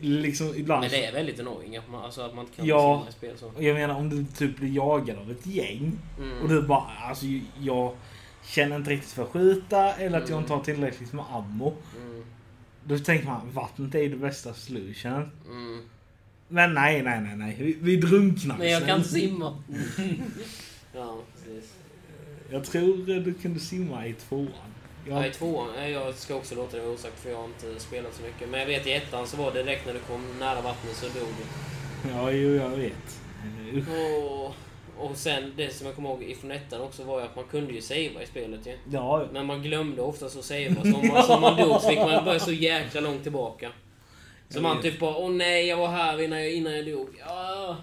Liksom 0.00 0.54
ibland... 0.56 0.80
Men 0.80 0.90
det 0.90 1.04
är 1.04 1.12
väldigt 1.12 1.40
annoying 1.40 1.76
att 1.76 1.90
man, 1.90 2.04
alltså, 2.04 2.20
att 2.22 2.34
man 2.34 2.44
inte 2.44 2.56
kan 2.56 2.66
Ja. 2.66 2.98
simma 2.98 3.08
i 3.10 3.12
spel 3.12 3.38
så. 3.38 3.62
Jag 3.62 3.74
menar 3.74 3.94
om 3.94 4.08
du 4.10 4.24
typ 4.24 4.56
blir 4.56 4.76
jagad 4.76 5.18
av 5.18 5.30
ett 5.30 5.46
gäng. 5.46 5.92
Mm. 6.18 6.42
Och 6.42 6.48
du 6.48 6.62
bara, 6.62 6.84
alltså 7.08 7.26
jag 7.60 7.94
känner 8.44 8.76
inte 8.76 8.90
riktigt 8.90 9.10
för 9.12 9.22
att 9.22 9.28
skjuta 9.28 9.92
eller 9.92 10.18
att 10.18 10.28
jag 10.28 10.30
Mm. 10.36 10.40
inte 10.42 10.52
har 10.52 10.64
tillräckligt 10.64 11.12
med 11.12 11.24
ammo. 11.32 11.74
Mm. 12.02 12.24
Då 12.84 12.98
tänker 12.98 13.26
man, 13.26 13.50
vattnet 13.52 13.94
är 13.94 13.98
ju 14.02 14.08
det 14.08 14.16
bästa 14.16 14.54
solutionen. 14.54 15.30
Mm. 15.46 15.82
Men 16.48 16.74
nej, 16.74 17.02
nej, 17.02 17.20
nej, 17.20 17.36
nej. 17.36 17.56
Vi, 17.58 17.76
vi 17.80 17.96
drunknar 17.96 18.58
Men 18.58 18.70
jag 18.70 18.78
sen. 18.82 18.88
kan 18.88 19.04
simma. 19.04 19.62
ja, 20.94 21.18
precis. 21.44 21.72
Jag 22.50 22.64
tror 22.64 23.06
du 23.20 23.34
kunde 23.34 23.60
simma 23.60 24.06
i 24.06 24.12
tvåan. 24.12 24.48
Ja. 25.08 25.20
Ja, 25.20 25.26
i 25.26 25.30
tvåan, 25.30 25.68
nej, 25.76 25.92
jag 25.92 26.14
ska 26.14 26.34
också 26.34 26.54
låta 26.54 26.76
det 26.76 26.82
vara 26.82 26.92
osagt 26.94 27.20
för 27.20 27.30
jag 27.30 27.36
har 27.36 27.44
inte 27.44 27.80
spelat 27.80 28.14
så 28.14 28.22
mycket. 28.22 28.48
Men 28.48 28.60
jag 28.60 28.66
vet 28.66 28.86
i 28.86 28.92
ettan 28.92 29.26
så 29.26 29.36
var 29.36 29.52
det 29.52 29.62
direkt 29.62 29.86
när 29.86 29.92
du 29.92 29.98
kom 30.00 30.38
nära 30.40 30.60
vattnet 30.60 30.96
så 30.96 31.06
dog 31.06 31.28
du. 31.38 32.10
ja 32.10 32.30
jo, 32.30 32.54
jag 32.54 32.68
vet. 32.68 33.20
Och, 33.88 34.54
och 35.06 35.16
sen 35.16 35.52
det 35.56 35.74
som 35.74 35.86
jag 35.86 35.96
kommer 35.96 36.10
ihåg 36.10 36.22
ifrån 36.22 36.50
ettan 36.50 36.80
också 36.80 37.04
var 37.04 37.20
ju 37.20 37.26
att 37.26 37.36
man 37.36 37.44
kunde 37.44 37.72
ju 37.72 37.80
savea 37.82 38.22
i 38.22 38.26
spelet 38.26 38.66
ju. 38.66 38.78
Ja, 38.92 39.26
Men 39.32 39.46
man 39.46 39.62
glömde 39.62 40.02
ofta 40.02 40.28
så 40.28 40.42
savea. 40.42 40.74
Så 40.82 40.96
om 40.96 41.08
man, 41.08 41.22
så 41.22 41.38
man 41.40 41.56
dog 41.56 41.80
så 41.80 41.88
fick 41.88 41.98
man 41.98 42.24
börja 42.24 42.40
så 42.40 42.52
jäkla 42.52 43.00
långt 43.00 43.22
tillbaka. 43.22 43.72
Så 44.48 44.56
Jag 44.56 44.62
man 44.62 44.76
vet. 44.76 44.84
typ 44.84 45.00
bara 45.00 45.16
åh 45.16 45.30
nej 45.30 45.66
jag 45.66 45.76
var 45.76 45.88
här 45.88 46.22
innan 46.22 46.38
jag, 46.38 46.52
innan 46.52 46.76
jag 46.76 46.86
dog. 46.86 47.08
Ja. 47.26 47.76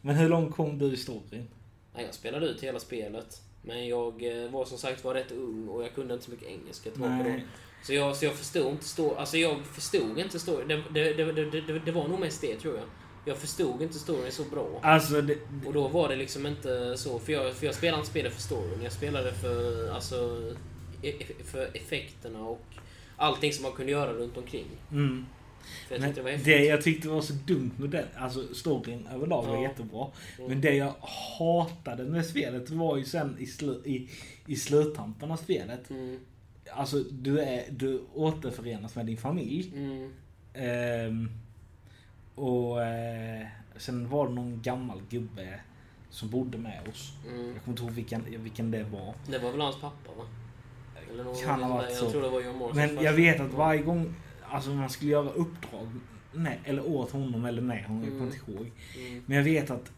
men 0.00 0.16
hur 0.16 0.28
långt 0.28 0.56
kom 0.56 0.78
du 0.78 0.92
i 0.92 0.96
storyn? 0.96 1.48
Nej, 1.94 2.04
jag 2.04 2.14
spelade 2.14 2.46
ut 2.46 2.62
hela 2.62 2.80
spelet. 2.80 3.40
Men 3.62 3.88
jag 3.88 4.42
eh, 4.44 4.50
var 4.50 4.64
som 4.64 4.78
sagt 4.78 5.04
var 5.04 5.14
rätt 5.14 5.32
ung 5.32 5.68
och 5.68 5.82
jag 5.82 5.94
kunde 5.94 6.14
inte 6.14 6.24
så 6.26 6.30
mycket 6.30 6.48
engelska 6.48 6.90
tillbaka 6.90 7.16
då. 7.16 7.28
Nej. 7.28 7.46
Så 7.82 7.94
jag, 7.94 8.16
så 8.16 8.24
jag 8.24 8.34
förstod 8.34 8.66
inte 8.72 8.84
stå, 8.84 9.14
alltså 9.14 9.36
jag 9.36 9.66
förstod 9.66 10.18
inte 10.18 10.38
storyn. 10.38 10.68
Det, 10.68 10.82
det, 11.12 11.32
det, 11.60 11.78
det, 11.78 11.92
var 11.92 12.08
nog 12.08 12.20
mest 12.20 12.40
det 12.40 12.56
tror 12.56 12.76
jag. 12.76 12.84
Jag 13.24 13.36
förstod 13.38 13.82
inte 13.82 13.98
storyn 13.98 14.32
så 14.32 14.44
bra. 14.44 14.80
Alltså, 14.82 15.22
Och 15.66 15.72
då 15.72 15.88
var 15.88 16.08
det 16.08 16.16
liksom 16.16 16.46
inte 16.46 16.96
så, 16.96 17.18
för 17.18 17.32
jag, 17.32 17.54
för 17.54 17.66
jag 17.66 17.74
spelade 17.74 17.98
inte 18.00 18.10
spelet 18.10 18.32
för 18.34 18.40
storyn. 18.42 18.82
Jag 18.82 18.92
spelade 18.92 19.32
för, 19.32 19.90
alltså, 19.90 20.52
e- 21.02 21.26
för 21.44 21.70
effekterna 21.76 22.40
och 22.48 22.64
allting 23.16 23.52
som 23.52 23.62
man 23.62 23.72
kunde 23.72 23.92
göra 23.92 24.12
runt 24.12 24.36
omkring. 24.36 24.66
mm. 24.90 25.26
Jag 25.90 26.00
Men 26.00 26.14
det 26.14 26.36
det 26.44 26.64
jag 26.64 26.82
tyckte 26.82 27.08
var 27.08 27.20
så 27.20 27.32
dumt 27.32 27.70
med 27.76 27.90
den, 27.90 28.04
alltså 28.16 28.54
storyn 28.54 29.06
överlag 29.06 29.46
var 29.46 29.56
Ja. 29.56 29.62
jättebra. 29.62 30.06
Mm. 30.38 30.50
Men 30.50 30.60
det 30.60 30.74
jag 30.74 30.94
hatade 31.38 32.04
med 32.04 32.26
spelet 32.26 32.70
var 32.70 32.96
ju 32.96 33.04
sen 33.04 33.36
i, 33.38 33.46
slu, 33.46 33.80
i, 33.84 34.08
i 34.46 34.56
sluttampen 34.56 35.30
av 35.30 35.36
spelet. 35.36 35.90
Mm, 35.90 36.18
Alltså 36.74 36.98
du, 37.10 37.40
är, 37.40 37.64
du 37.70 38.02
återförenas 38.14 38.96
med 38.96 39.06
din 39.06 39.16
familj. 39.16 39.72
mm, 39.76 40.12
Ehm, 40.54 41.28
och 42.34 42.82
eh, 42.82 43.46
sen 43.76 44.08
var 44.08 44.28
det 44.28 44.34
någon 44.34 44.62
gammal 44.62 45.00
gubbe 45.10 45.60
som 46.10 46.30
bodde 46.30 46.58
med 46.58 46.80
oss. 46.88 47.12
mm. 47.28 47.46
Jag 47.52 47.64
kommer 47.64 47.72
inte 47.72 47.82
ihåg 47.82 47.90
vilken, 47.92 48.42
vilken 48.42 48.70
det 48.70 48.82
var. 48.82 49.14
Det 49.26 49.38
var 49.38 49.50
väl 49.50 49.60
hans 49.60 49.80
pappa 49.80 50.12
va? 50.18 50.24
Eller 51.12 51.24
någon, 51.24 51.36
Kan 51.36 51.62
ha 51.62 51.74
varit 51.76 51.88
jag 51.90 51.98
så. 51.98 52.10
tror 52.10 52.22
det 52.22 52.28
var 52.28 52.40
John 52.40 52.56
Morrisons 52.56 52.92
Men 52.94 53.04
jag 53.04 53.12
vet 53.12 53.40
att 53.40 53.52
varje 53.54 53.82
gång 53.82 54.14
alltså 54.52 54.70
man 54.70 54.90
skulle 54.90 55.10
göra 55.10 55.30
uppdrag, 55.30 55.88
nej, 56.32 56.60
eller 56.64 56.86
åt 56.86 57.10
honom 57.10 57.44
eller 57.44 57.62
med 57.62 57.84
honom, 57.84 58.02
jag 58.02 58.10
kommer 58.12 58.22
Mm. 58.32 58.34
inte 58.34 58.52
ihåg. 58.52 58.72
Mm, 59.06 59.22
Men 59.26 59.36
jag 59.36 59.44
vet 59.44 59.70
att 59.70 59.92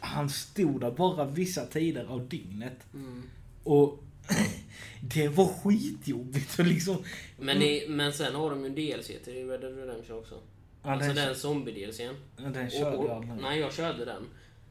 han 0.00 0.30
stod 0.30 0.80
där 0.80 0.90
bara 0.90 1.24
vissa 1.24 1.66
tider 1.66 2.04
av 2.04 2.28
dygnet. 2.28 2.86
mm. 2.94 3.22
Och 3.64 4.02
det 5.14 5.28
var 5.28 5.46
skitjobbigt. 5.46 6.58
Och 6.58 6.64
liksom, 6.66 6.96
Men, 7.38 7.60
det, 7.60 7.84
men 7.88 8.12
sen 8.12 8.34
har 8.34 8.50
de 8.50 8.60
ju 8.60 8.66
en 8.66 8.74
DLC 8.74 9.06
till 9.24 9.48
Red 9.48 9.60
Dead 9.60 9.76
Redemption 9.78 10.18
också. 10.18 10.34
ja, 10.82 10.90
alltså 10.92 11.06
den, 11.12 11.16
den 11.26 11.34
zombie-DLCn. 11.34 12.14
ja, 12.36 12.44
den 12.48 12.66
Och- 12.66 12.72
körde 12.72 12.96
och- 12.96 13.04
jag 13.08 13.16
aldrig. 13.16 13.42
Nej, 13.42 13.60
jag 13.60 13.72
körde 13.74 14.04
den. 14.04 14.22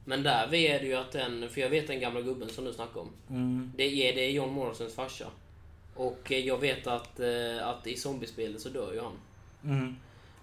Men 0.08 0.24
där 0.24 0.54
är 0.54 0.80
det 0.80 0.86
ju 0.86 0.94
att 0.96 1.12
den, 1.12 1.50
för 1.50 1.62
jag 1.62 1.70
vet 1.70 1.88
den 1.88 2.00
gamla 2.00 2.22
gubben 2.22 2.50
som 2.50 2.66
du 2.66 2.74
snackade 2.74 3.00
om. 3.00 3.10
Mm. 3.30 3.72
Det 3.78 3.84
är, 3.84 4.16
det 4.16 4.22
är 4.22 4.32
John 4.32 4.54
Morrisons 4.54 4.94
farsa. 4.96 5.26
Och 5.96 6.32
eh, 6.32 6.40
jag 6.40 6.58
vet 6.58 6.88
att, 6.88 7.20
eh, 7.20 7.68
att 7.68 7.88
i 7.88 7.98
zombiespelet 7.98 8.62
så 8.62 8.70
dör 8.70 8.94
ju 8.94 9.02
han. 9.02 9.18
Mm. 9.64 9.96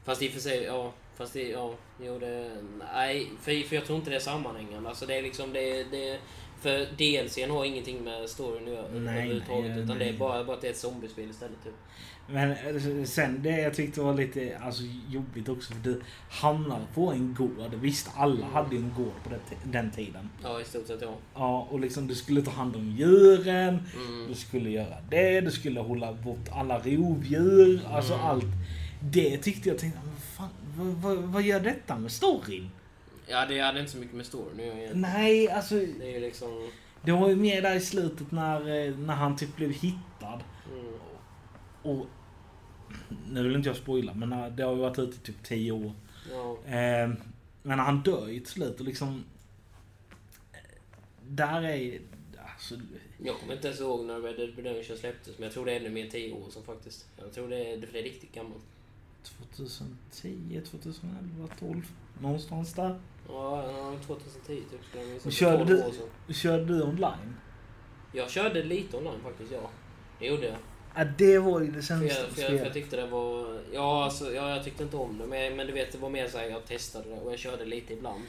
Fast 0.05 0.23
i 0.23 0.29
och 0.29 0.33
för 0.33 0.41
sig, 0.41 0.63
ja. 0.63 0.93
Fast 1.17 1.33
det, 1.33 1.49
ja, 1.49 1.75
jo 2.03 2.19
det... 2.19 2.63
Nej, 2.95 3.31
för, 3.41 3.69
för 3.69 3.77
jag 3.77 3.85
tror 3.85 3.99
inte 3.99 4.11
det 4.11 4.17
är 4.17 4.21
sammanhängande. 4.21 4.89
Alltså 4.89 5.07
det 5.07 5.15
är 5.15 5.23
liksom, 5.23 5.53
det, 5.53 5.85
det 5.85 6.19
För 6.63 6.87
DLCn 6.97 7.51
har 7.51 7.65
ingenting 7.65 8.05
med 8.05 8.29
storyn 8.29 8.63
att 8.69 8.75
göra 8.75 8.87
överhuvudtaget. 8.87 9.71
nej, 9.71 9.79
utan 9.85 9.99
det 9.99 10.05
nej. 10.05 10.09
är 10.15 10.19
bara, 10.19 10.45
bara 10.45 10.55
att 10.57 10.61
det 10.61 10.67
är 10.67 10.71
ett 10.73 10.77
zombiespel 10.79 11.31
istället 11.31 11.65
typ. 11.65 11.73
Men 12.29 12.51
eh, 12.51 13.05
sen 13.05 13.43
det 13.43 13.61
jag 13.61 13.75
tyckte 13.75 14.01
var 14.01 14.15
lite 14.15 14.59
alltså, 14.63 14.83
jobbigt 15.11 15.49
också. 15.49 15.73
För 15.75 15.81
du 15.81 16.01
hamnar 16.31 16.81
på 16.95 17.13
en 17.13 17.35
gård. 17.35 17.75
Visst, 17.75 18.11
alla 18.17 18.47
hade 18.47 18.75
ju 18.77 18.81
en 18.83 18.93
gård 18.97 19.13
på 19.25 19.31
den, 19.31 19.41
den 19.73 19.91
tiden. 19.91 20.29
Ja, 20.43 20.61
i 20.61 20.65
stort 20.65 20.87
sett 20.87 21.03
ja. 21.03 21.15
Ja, 21.35 21.69
och 21.71 21.81
liksom 21.81 22.07
du 22.07 22.15
skulle 22.15 22.43
ta 22.43 22.51
hand 22.51 22.77
om 22.77 22.91
djuren. 22.97 23.79
Mm. 23.97 24.29
Du 24.29 24.35
skulle 24.35 24.71
göra 24.71 24.97
det, 25.11 25.41
du 25.41 25.51
skulle 25.51 25.81
hålla 25.81 26.13
bort 26.13 26.49
alla 26.53 26.79
rovdjur, 26.79 27.81
alltså 27.91 28.13
Mm. 28.15 28.27
allt. 28.27 28.45
Det 29.13 29.39
tyckte 29.39 29.69
jag 29.69 29.79
tänkte, 29.79 30.01
fan, 30.37 30.49
vad, 30.77 30.87
vad, 30.87 31.17
vad 31.19 31.43
gör 31.43 31.61
detta 31.61 31.99
med 31.99 32.13
storyn? 32.13 32.71
Ja, 33.27 33.47
det 33.47 33.59
hade 33.59 33.81
inte 33.81 33.93
så 33.93 33.99
mycket 33.99 34.17
med 34.17 34.27
storyn 34.27 34.61
egentligen. 34.61 35.01
Nej, 35.01 35.51
alltså 35.51 35.75
Det 35.75 36.17
är 36.17 36.21
liksom... 36.21 36.71
det 37.03 37.13
var 37.13 37.29
ju 37.29 37.37
mer 37.37 37.63
där 37.63 37.75
i 37.77 37.81
slutet 37.81 38.33
när, 38.33 38.61
eh, 38.61 38.99
när 38.99 39.15
han 39.15 39.37
typ 39.37 39.57
blev 39.57 39.71
hittad. 39.71 40.41
Mm. 40.73 40.95
Och 41.83 42.07
nu 43.31 43.43
vill 43.43 43.57
inte 43.57 43.69
jag 43.69 43.77
spoila, 43.77 44.15
men 44.15 44.33
eh, 44.33 44.47
det 44.47 44.63
har 44.63 44.73
ju 44.73 44.79
varit 44.79 44.99
ute 44.99 45.17
i 45.17 45.21
typ 45.21 45.43
10 45.45 45.73
år. 45.73 45.93
Ja. 46.31 46.59
Eh, 46.77 47.11
men 47.63 47.79
han 47.79 48.03
dör 48.03 48.29
ju 48.29 48.41
till 48.41 48.53
slut 48.53 48.81
och 48.81 48.87
liksom... 48.87 49.25
Där 51.29 51.63
är... 51.63 52.01
Alltså, 52.53 52.75
Jag 53.19 53.41
kommer 53.41 53.55
inte 53.55 53.69
ens 53.69 53.81
ihåg 53.81 54.05
när 54.05 54.21
Red 54.21 54.37
Dead 54.37 54.57
Redemption 54.57 54.97
släpptes, 54.97 55.39
men 55.39 55.45
jag 55.45 55.53
tror 55.53 55.67
det 55.67 55.73
är 55.73 55.81
ännu 55.81 55.91
mer 55.91 56.05
än 56.05 56.11
10 56.11 56.33
år 56.33 56.51
sedan 56.51 56.63
faktiskt. 56.63 57.07
Jag 57.17 57.33
tror 57.33 57.49
det 57.49 57.73
är, 57.73 57.77
det 57.77 57.99
är 57.99 58.03
riktigt 58.03 58.33
gammalt. 58.35 58.65
2010, 59.23 60.63
2011, 60.71 61.49
12 61.59 61.87
Någonstans 62.21 62.73
där. 62.73 63.01
Ja, 63.29 63.65
ja, 63.73 63.95
2010 64.07 64.47
typ 64.47 64.81
minnas. 64.95 65.25
Men 65.25 65.33
körde 65.33 65.83
12 65.83 65.95
du-. 66.27 66.35
Körde 66.35 66.65
du 66.65 66.83
online? 66.83 67.37
Jag 68.13 68.31
körde 68.31 68.63
lite 68.63 68.97
online 68.97 69.21
faktiskt, 69.23 69.53
ja. 69.53 69.71
Det 70.19 70.27
gjorde 70.27 70.47
jag. 70.47 70.57
Ja, 70.95 71.05
det 71.05 71.39
var 71.39 71.61
ju 71.61 71.67
det 71.67 71.83
För 71.83 71.95
jag, 71.95 72.13
sämsta 72.13 72.35
för 72.35 72.43
jag, 72.43 72.51
för 72.51 72.65
jag 72.65 72.73
tyckte 72.73 72.97
det 72.97 73.07
var... 73.07 73.61
Ja, 73.73 74.05
alltså, 74.05 74.33
ja, 74.33 74.51
jag 74.51 74.65
tyckte 74.65 74.83
inte 74.83 74.97
om 74.97 75.19
det. 75.19 75.27
Men, 75.27 75.57
men 75.57 75.67
du 75.67 75.73
vet, 75.73 75.93
det 75.93 75.99
var 75.99 76.11
mer 76.11 76.29
så 76.29 76.39
här, 76.39 76.45
jag 76.45 76.65
testade 76.67 77.09
det 77.09 77.21
och 77.21 77.33
jag 77.33 77.39
körde 77.39 77.65
lite 77.65 77.93
ibland. 77.93 78.23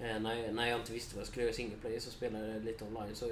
Eh, 0.00 0.20
när, 0.20 0.34
jag, 0.34 0.54
när 0.54 0.68
jag 0.68 0.80
inte 0.80 0.92
visste 0.92 1.16
vad 1.16 1.20
jag 1.20 1.28
skulle 1.28 1.42
göra 1.42 1.52
i 1.52 1.56
single 1.56 1.76
play 1.80 2.00
så 2.00 2.10
spelade 2.10 2.52
jag 2.52 2.64
lite 2.64 2.84
online. 2.84 3.14
Så, 3.14 3.30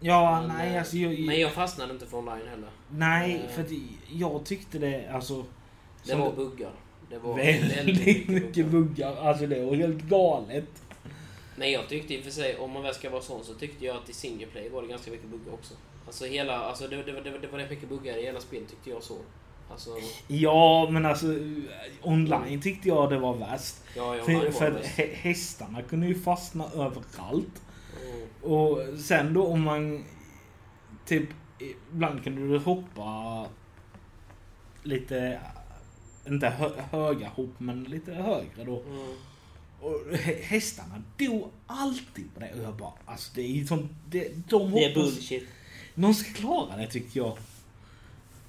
Ja, 0.00 0.40
men, 0.40 0.56
nej 0.56 0.72
eh, 0.72 0.78
alltså 0.78 0.96
jag... 0.96 1.26
men 1.26 1.40
jag 1.40 1.52
fastnade 1.52 1.92
inte 1.92 2.06
för 2.06 2.18
online 2.18 2.48
heller. 2.48 2.70
nej, 2.90 3.42
eh, 3.44 3.50
för 3.50 3.66
jag 4.08 4.44
tyckte 4.44 4.78
det 4.78 5.08
alltså... 5.08 5.44
Det 6.04 6.14
var 6.14 6.32
buggar. 6.32 6.72
Det 7.10 7.18
var 7.18 7.36
Väldigt 7.36 8.28
mycket 8.28 8.66
buggar. 8.66 9.16
Alltså 9.16 9.46
det 9.46 9.64
var 9.64 9.74
helt 9.74 10.02
galet. 10.02 10.82
Men 11.56 11.70
jag 11.72 11.88
tyckte 11.88 12.14
i 12.14 12.20
och 12.20 12.24
för 12.24 12.30
sig, 12.30 12.58
om 12.58 12.70
man 12.70 12.82
väl 12.82 12.94
ska 12.94 13.10
vara 13.10 13.22
sån, 13.22 13.44
så 13.44 13.54
tyckte 13.54 13.84
jag 13.84 13.96
att 13.96 14.08
i 14.08 14.12
single 14.12 14.46
play 14.46 14.68
var 14.68 14.82
det 14.82 14.88
ganska 14.88 15.10
mycket 15.10 15.28
buggar 15.28 15.52
också. 15.52 15.74
Alltså 16.06 16.24
hela, 16.24 16.58
alltså 16.58 16.88
det, 16.88 16.96
det, 16.96 17.12
det, 17.12 17.38
det 17.38 17.48
var 17.48 17.58
rätt 17.58 17.70
mycket 17.70 17.88
buggar 17.88 18.16
i 18.16 18.22
hela 18.22 18.40
spelet 18.40 18.68
tyckte 18.68 18.90
jag 18.90 19.02
så. 19.02 19.16
Alltså, 19.70 19.90
Ja, 20.26 20.88
men 20.90 21.06
alltså 21.06 21.26
online 22.02 22.60
tyckte 22.60 22.88
jag 22.88 23.10
det 23.10 23.18
var 23.18 23.34
värst. 23.34 23.74
ja, 23.96 24.16
jag 24.16 24.26
För, 24.26 24.32
var 24.34 24.50
för 24.50 25.06
hästarna 25.14 25.82
kunde 25.82 26.06
ju 26.06 26.14
fastna 26.14 26.64
överallt. 26.64 27.62
Mm. 28.02 28.52
Och 28.52 28.98
sen 28.98 29.34
då 29.34 29.46
om 29.46 29.62
man... 29.62 30.04
Typ, 31.06 31.28
ibland 31.92 32.24
kunde 32.24 32.48
du 32.48 32.58
hoppa 32.58 33.46
lite... 34.82 35.40
Inte 36.28 36.48
hö, 36.48 36.70
höga 36.90 37.28
hopp, 37.28 37.54
men 37.58 37.84
lite 37.84 38.12
högre 38.14 38.64
då. 38.64 38.82
Mm. 38.82 39.12
Och 39.80 40.00
hä- 40.12 40.42
hästarna 40.42 41.02
dog 41.18 41.50
alltid 41.66 42.34
på 42.34 42.40
det. 42.40 42.52
Och 42.52 42.62
jag 42.62 42.76
bara, 42.76 42.92
alltså 43.06 43.32
det 43.34 43.40
är 43.42 43.48
ju 43.52 43.66
sånt... 43.66 43.92
Det, 44.10 44.48
de 44.48 44.70
Det 44.70 44.84
är 44.84 44.94
bullshit. 44.94 45.48
Någon 45.94 46.14
ska 46.14 46.32
klara 46.32 46.76
det 46.76 46.86
tyckte 46.86 47.18
jag. 47.18 47.38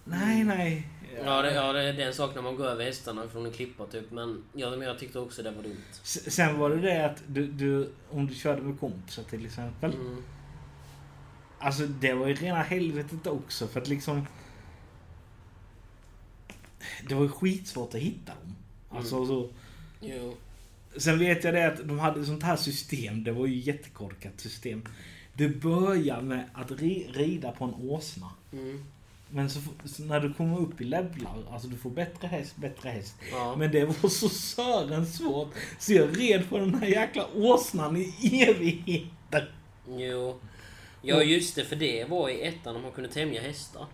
Nej, 0.06 0.44
nej. 0.44 0.88
Ja, 1.26 1.42
det, 1.42 1.54
ja 1.54 1.74
det, 1.74 1.92
det 1.92 2.04
är 2.04 2.08
en 2.08 2.14
sak 2.14 2.36
när 2.36 2.42
man 2.42 2.56
går 2.56 2.66
över 2.66 2.86
hästarna 2.86 3.28
från 3.28 3.46
en 3.46 3.52
klippa 3.52 3.86
typ. 3.86 4.12
Men 4.12 4.44
ja, 4.54 4.70
men 4.70 4.82
jag 4.82 5.00
tyckte 5.00 5.20
också 5.20 5.44
det 5.44 5.52
var 5.52 5.64
dumt. 5.64 5.84
Sen 6.04 6.60
var 6.60 6.70
det 6.70 6.82
det 6.82 7.06
att 7.06 7.24
du, 7.28 7.48
du 7.48 7.92
om 8.10 8.28
du 8.28 8.36
körde 8.36 8.62
med 8.62 8.80
kompisar 8.80 9.24
till 9.24 9.46
exempel. 9.46 9.94
Mm. 9.94 10.24
Alltså 11.60 11.84
det 11.84 12.14
var 12.14 12.28
ju 12.28 12.34
rena 12.34 12.62
helvetet 12.62 13.28
också 13.28 13.68
för 13.68 13.82
att 13.82 13.88
liksom... 13.88 14.28
Det 17.08 17.16
var 17.16 17.22
ju 17.24 17.30
skitsvårt 17.30 17.94
att 17.94 18.02
hitta 18.02 18.32
dem. 18.44 18.56
Alltså 18.90 19.16
Mm. 19.16 19.28
så... 19.28 19.50
Jo. 20.02 20.36
Sen 20.98 21.20
vet 21.20 21.44
jag 21.44 21.54
det 21.54 21.68
att 21.68 21.88
de 21.88 22.00
hade 22.00 22.26
sånt 22.26 22.44
här 22.44 22.56
system. 22.56 23.24
Det 23.24 23.32
var 23.32 23.46
ju 23.46 23.56
jättekorkat 23.56 24.40
system. 24.40 24.84
Du 25.34 25.50
börjar 25.56 26.22
med 26.22 26.44
att 26.54 26.72
ri, 26.72 27.08
rida 27.14 27.52
på 27.52 27.66
en 27.66 27.74
åsna. 27.74 28.30
Mm. 28.54 28.84
Men 29.30 29.50
så, 29.50 29.60
så 29.86 30.04
när 30.04 30.20
du 30.20 30.34
kommer 30.34 30.60
upp 30.60 30.82
i 30.82 30.84
levlar, 30.84 31.44
alltså 31.52 31.68
du 31.68 31.78
får 31.78 31.90
bättre 31.90 32.28
häst, 32.28 32.56
bättre 32.56 32.90
häst. 32.90 33.16
Ja. 33.32 33.56
Men 33.56 33.72
det 33.72 33.86
var 33.86 34.10
så 34.10 34.30
sören 34.30 35.06
svårt. 35.08 35.54
Så 35.80 35.94
jag 35.94 36.20
red 36.20 36.50
på 36.50 36.58
den 36.58 36.74
här 36.76 36.88
jäkla 36.88 37.26
åsnan 37.36 37.98
i 37.98 38.14
evigheter. 38.44 39.52
Jo. 39.98 40.40
Ja, 41.02 41.24
just 41.24 41.56
det. 41.56 41.66
För 41.66 41.76
det 41.76 42.10
var 42.10 42.30
i 42.30 42.42
ettan 42.42 42.76
om 42.76 42.82
man 42.82 42.92
kunde 42.92 43.10
tämja 43.10 43.42
hästar. 43.42 43.86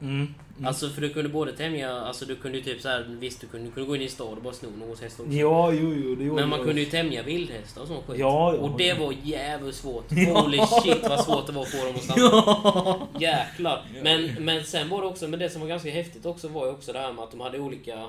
Mm. 0.00 0.34
Mm. 0.60 0.68
Alltså 0.68 0.88
för 0.88 1.00
du 1.00 1.08
kunde 1.08 1.28
både 1.28 1.52
tämja, 1.52 2.00
alltså 2.00 2.24
du 2.24 2.36
kunde 2.36 2.58
ju 2.58 2.64
typ 2.64 2.80
såhär, 2.80 3.06
visst 3.20 3.40
du 3.40 3.46
kunde, 3.46 3.66
du 3.66 3.72
kunde 3.72 3.88
gå 3.88 3.96
in 3.96 4.02
i 4.02 4.04
en 4.04 4.10
stad 4.10 4.36
och 4.36 4.42
bara 4.42 4.54
sno 4.54 4.68
någons 4.78 5.00
häst 5.00 5.20
också. 5.20 5.32
ja, 5.32 5.72
jo, 5.72 5.94
jo, 5.94 6.14
det 6.14 6.24
gjorde 6.24 6.40
Men 6.40 6.48
man 6.48 6.58
jag 6.58 6.66
kunde 6.66 6.80
ju 6.80 6.90
tämja 6.90 7.22
vildhästar 7.22 7.82
och 7.82 7.88
sån 7.88 8.02
skit. 8.02 8.18
Ja, 8.18 8.54
ja. 8.54 8.60
och 8.60 8.78
det 8.78 8.94
var 8.94 9.14
jävligt 9.22 9.74
svårt. 9.74 10.04
Ja. 10.10 10.40
Holy 10.40 10.58
shit 10.58 11.08
vad 11.08 11.24
svårt 11.24 11.46
det 11.46 11.52
var 11.52 11.62
att 11.62 11.68
få 11.68 11.84
dem 11.84 11.94
att 11.94 12.02
stanna. 12.02 12.20
Ja. 12.20 13.08
Jäklar. 13.20 13.82
Men, 14.02 14.44
men 14.44 14.64
sen 14.64 14.88
var 14.88 15.02
det 15.02 15.06
också, 15.06 15.28
men 15.28 15.38
det 15.38 15.50
som 15.50 15.60
var 15.60 15.68
ganska 15.68 15.90
häftigt 15.90 16.26
också 16.26 16.48
var 16.48 16.66
ju 16.66 16.72
också 16.72 16.92
det 16.92 16.98
här 16.98 17.12
med 17.12 17.24
att 17.24 17.30
de 17.30 17.40
hade 17.40 17.58
olika 17.58 18.06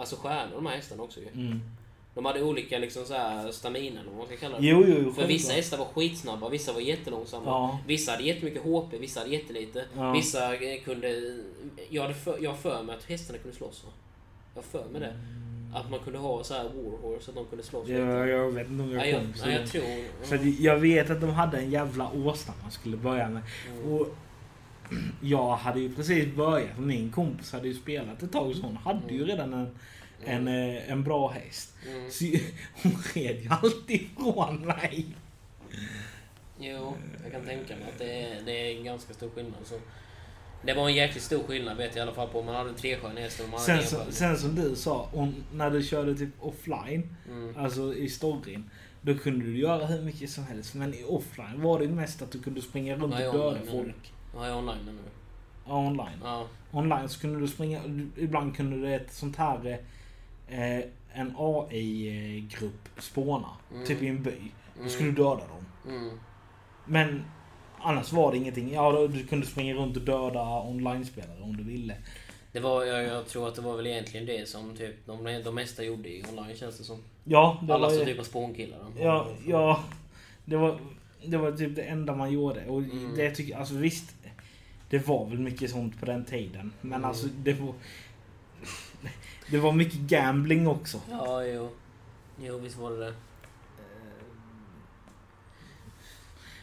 Alltså 0.00 0.16
stjärnor 0.16 0.54
de 0.54 0.66
här 0.66 0.76
hästarna 0.76 1.02
också 1.02 1.20
ju. 1.20 1.28
Mm. 1.34 1.60
De 2.14 2.24
hade 2.24 2.42
olika 2.42 2.78
liksom 2.78 3.04
så 3.04 3.14
här 3.14 3.52
stamina 3.52 4.00
eller 4.00 4.10
vad 4.10 4.18
man 4.18 4.26
ska 4.26 4.36
kalla 4.36 4.60
det. 4.60 4.66
Jo, 4.66 4.84
jo, 4.86 4.94
För 4.94 5.02
självklart. 5.02 5.28
vissa 5.28 5.52
hästar 5.52 5.78
var 5.78 5.84
skitsnabba, 5.84 6.48
vissa 6.48 6.72
var 6.72 6.80
jättelångsamma. 6.80 7.46
Ja. 7.46 7.78
Vissa 7.86 8.12
hade 8.12 8.24
jättemycket 8.24 8.62
HP, 8.62 9.00
vissa 9.00 9.20
hade 9.20 9.32
jättelite. 9.32 9.84
Ja. 9.96 10.12
Vissa 10.12 10.54
eh, 10.54 10.80
kunde... 10.84 11.38
Jag 11.88 12.02
hade 12.02 12.14
för, 12.14 12.38
jag 12.40 12.50
har 12.50 12.56
för 12.56 12.82
mig 12.82 12.96
att 12.96 13.04
hästarna 13.04 13.38
kunde 13.38 13.56
slåss? 13.56 13.84
Jag 14.54 14.62
har 14.62 14.68
för 14.68 14.92
mig 14.92 15.00
det. 15.00 15.14
Att 15.74 15.90
man 15.90 16.00
kunde 16.00 16.18
ha 16.18 16.44
så 16.44 16.54
här 16.54 16.64
warhorse, 16.64 17.30
att 17.30 17.34
de 17.34 17.46
kunde 17.46 17.64
slåss. 17.64 17.88
Ja, 17.88 18.26
jag 18.26 18.50
vet 18.50 18.68
inte 18.68 18.82
om 18.82 18.92
ja, 18.92 18.96
jag 18.96 19.08
jag, 19.08 19.20
kom 19.20 19.34
så 19.34 19.46
ja, 19.46 19.50
jag 19.50 19.58
långt. 19.58 19.72
tror... 19.72 19.82
För 20.22 20.36
att 20.36 20.60
jag 20.60 20.76
vet 20.76 21.10
att 21.10 21.20
de 21.20 21.30
hade 21.30 21.58
en 21.58 21.70
jävla 21.70 22.10
åsna 22.12 22.54
man 22.62 22.70
skulle 22.70 22.96
börja 22.96 23.28
med. 23.28 23.42
Mm. 23.72 23.92
Och 23.92 24.08
jag 25.20 25.56
hade 25.56 25.80
ju 25.80 25.94
precis 25.94 26.34
börjat. 26.34 26.78
Min 26.78 27.10
kompis 27.10 27.52
hade 27.52 27.68
ju 27.68 27.74
spelat 27.74 28.22
ett 28.22 28.32
tag 28.32 28.54
så 28.54 28.62
hon 28.62 28.76
hade 28.76 29.14
ju 29.14 29.24
redan 29.24 29.52
en, 29.52 29.78
en, 30.24 30.48
eh, 30.48 30.90
en 30.92 31.02
bra 31.02 31.28
häst. 31.28 31.74
Mm. 31.88 32.10
Så 32.10 32.24
hon 32.82 32.92
red 33.14 33.40
ju 33.42 33.48
alltid 33.50 34.00
ifrån 34.00 34.60
mig. 34.66 35.06
Jo, 36.58 36.96
jag 37.22 37.32
kan 37.32 37.44
tänka 37.44 37.76
mig 37.76 37.84
att 37.92 37.98
det 37.98 38.22
är, 38.22 38.42
det 38.42 38.52
är 38.52 38.76
en 38.78 38.84
ganska 38.84 39.14
stor 39.14 39.30
skillnad. 39.30 39.60
Så. 39.64 39.74
Det 40.62 40.74
var 40.74 40.88
en 40.88 40.94
jäkligt 40.94 41.22
stor 41.22 41.42
skillnad 41.42 41.76
vet 41.76 41.96
jag 41.96 41.96
i 41.96 42.00
alla 42.02 42.14
fall 42.14 42.28
på 42.28 42.40
om 42.40 42.46
man 42.46 42.54
hade 42.54 42.70
en 42.70 42.76
trestjärnig 42.76 43.22
häst 43.22 43.38
och 43.40 43.44
om 43.44 43.50
man 43.50 43.60
hade 43.60 43.82
Sen, 43.82 44.00
en 44.00 44.06
så, 44.06 44.12
sen 44.12 44.38
som 44.38 44.54
du 44.54 44.76
sa, 44.76 45.08
hon, 45.12 45.44
när 45.52 45.70
du 45.70 45.82
körde 45.82 46.14
typ 46.14 46.28
offline, 46.40 47.16
Mm. 47.28 47.56
alltså 47.56 47.94
i 47.94 48.08
storyn. 48.08 48.70
Då 49.02 49.14
kunde 49.14 49.44
du 49.44 49.58
göra 49.58 49.86
hur 49.86 50.02
mycket 50.02 50.30
som 50.30 50.44
helst. 50.44 50.74
Men 50.74 50.94
i 50.94 51.04
offline 51.04 51.62
var 51.62 51.78
det 51.80 51.88
mest 51.88 52.22
att 52.22 52.30
du 52.32 52.42
kunde 52.42 52.62
springa 52.62 52.94
runt 52.96 53.02
och 53.14 53.20
döda 53.20 53.58
du? 53.64 53.70
folk. 53.70 54.12
Ja, 54.34 54.46
jag 54.46 54.54
är 54.54 54.58
online 54.58 54.86
du? 54.86 54.92
Ja, 55.66 55.76
online. 55.86 56.18
Ja. 56.24 56.46
Online 56.72 57.08
så 57.08 57.20
kunde 57.20 57.40
du 57.40 57.48
springa, 57.48 57.80
ibland 58.16 58.56
kunde 58.56 58.88
det 58.88 58.94
ett 58.94 59.12
sånt 59.12 59.36
här 59.36 59.66
eh, 59.66 59.76
en 61.12 61.34
AI-grupp 61.36 62.88
spåna. 62.98 63.48
Mm. 63.72 63.86
Typ 63.86 64.02
i 64.02 64.06
en 64.08 64.22
by. 64.22 64.30
Då 64.74 64.80
Mm. 64.80 64.90
skulle 64.90 65.08
du 65.10 65.14
döda 65.16 65.36
dem. 65.46 65.66
Mm. 65.88 66.10
Men 66.86 67.24
annars 67.78 68.12
var 68.12 68.30
det 68.32 68.38
ingenting. 68.38 68.72
Ja, 68.72 69.08
du 69.12 69.26
kunde 69.26 69.46
springa 69.46 69.74
runt 69.74 69.96
och 69.96 70.02
döda 70.02 70.62
online-spelare 70.62 71.42
om 71.42 71.56
du 71.56 71.62
ville. 71.64 71.94
Det 72.52 72.60
var, 72.60 72.84
jag, 72.84 73.04
jag 73.04 73.26
tror 73.26 73.48
att 73.48 73.54
det 73.54 73.62
var 73.62 73.76
väl 73.76 73.86
egentligen 73.86 74.26
det 74.26 74.48
som 74.48 74.76
typ 74.76 75.06
de, 75.06 75.42
de 75.44 75.54
mesta 75.54 75.82
gjorde 75.84 76.08
i 76.08 76.24
online 76.32 76.56
känns 76.56 76.78
det 76.78 76.84
som. 76.84 76.98
Ja, 77.24 77.58
det 77.62 77.74
Alla 77.74 77.88
var 77.88 77.94
som 77.94 78.04
typ 78.06 78.16
var 78.16 78.24
spånkillar. 78.24 78.78
Ja, 78.98 79.28
ja. 79.46 79.84
Det 80.44 80.56
var, 80.56 80.78
det 81.26 81.36
var 81.36 81.52
typ 81.52 81.76
det 81.76 81.82
enda 81.82 82.14
man 82.14 82.32
gjorde. 82.32 82.66
Och 82.66 82.78
Mm. 82.80 83.12
det 83.16 83.30
tycker 83.30 83.56
alltså 83.56 83.74
visst. 83.74 84.14
Det 84.90 85.06
var 85.06 85.26
väl 85.26 85.38
mycket 85.38 85.70
sånt 85.70 86.00
på 86.00 86.06
den 86.06 86.24
tiden. 86.24 86.72
Men 86.80 86.92
Mm. 86.92 87.04
alltså 87.04 87.26
det 87.36 87.52
var... 87.52 87.74
Det 89.50 89.58
var 89.58 89.72
mycket 89.72 89.98
gambling 90.00 90.66
också. 90.68 91.00
Ja, 91.10 91.44
jo. 91.44 91.70
Jo, 92.42 92.58
visst 92.58 92.76
var 92.76 92.90
det 92.90 92.96
det. 92.96 93.14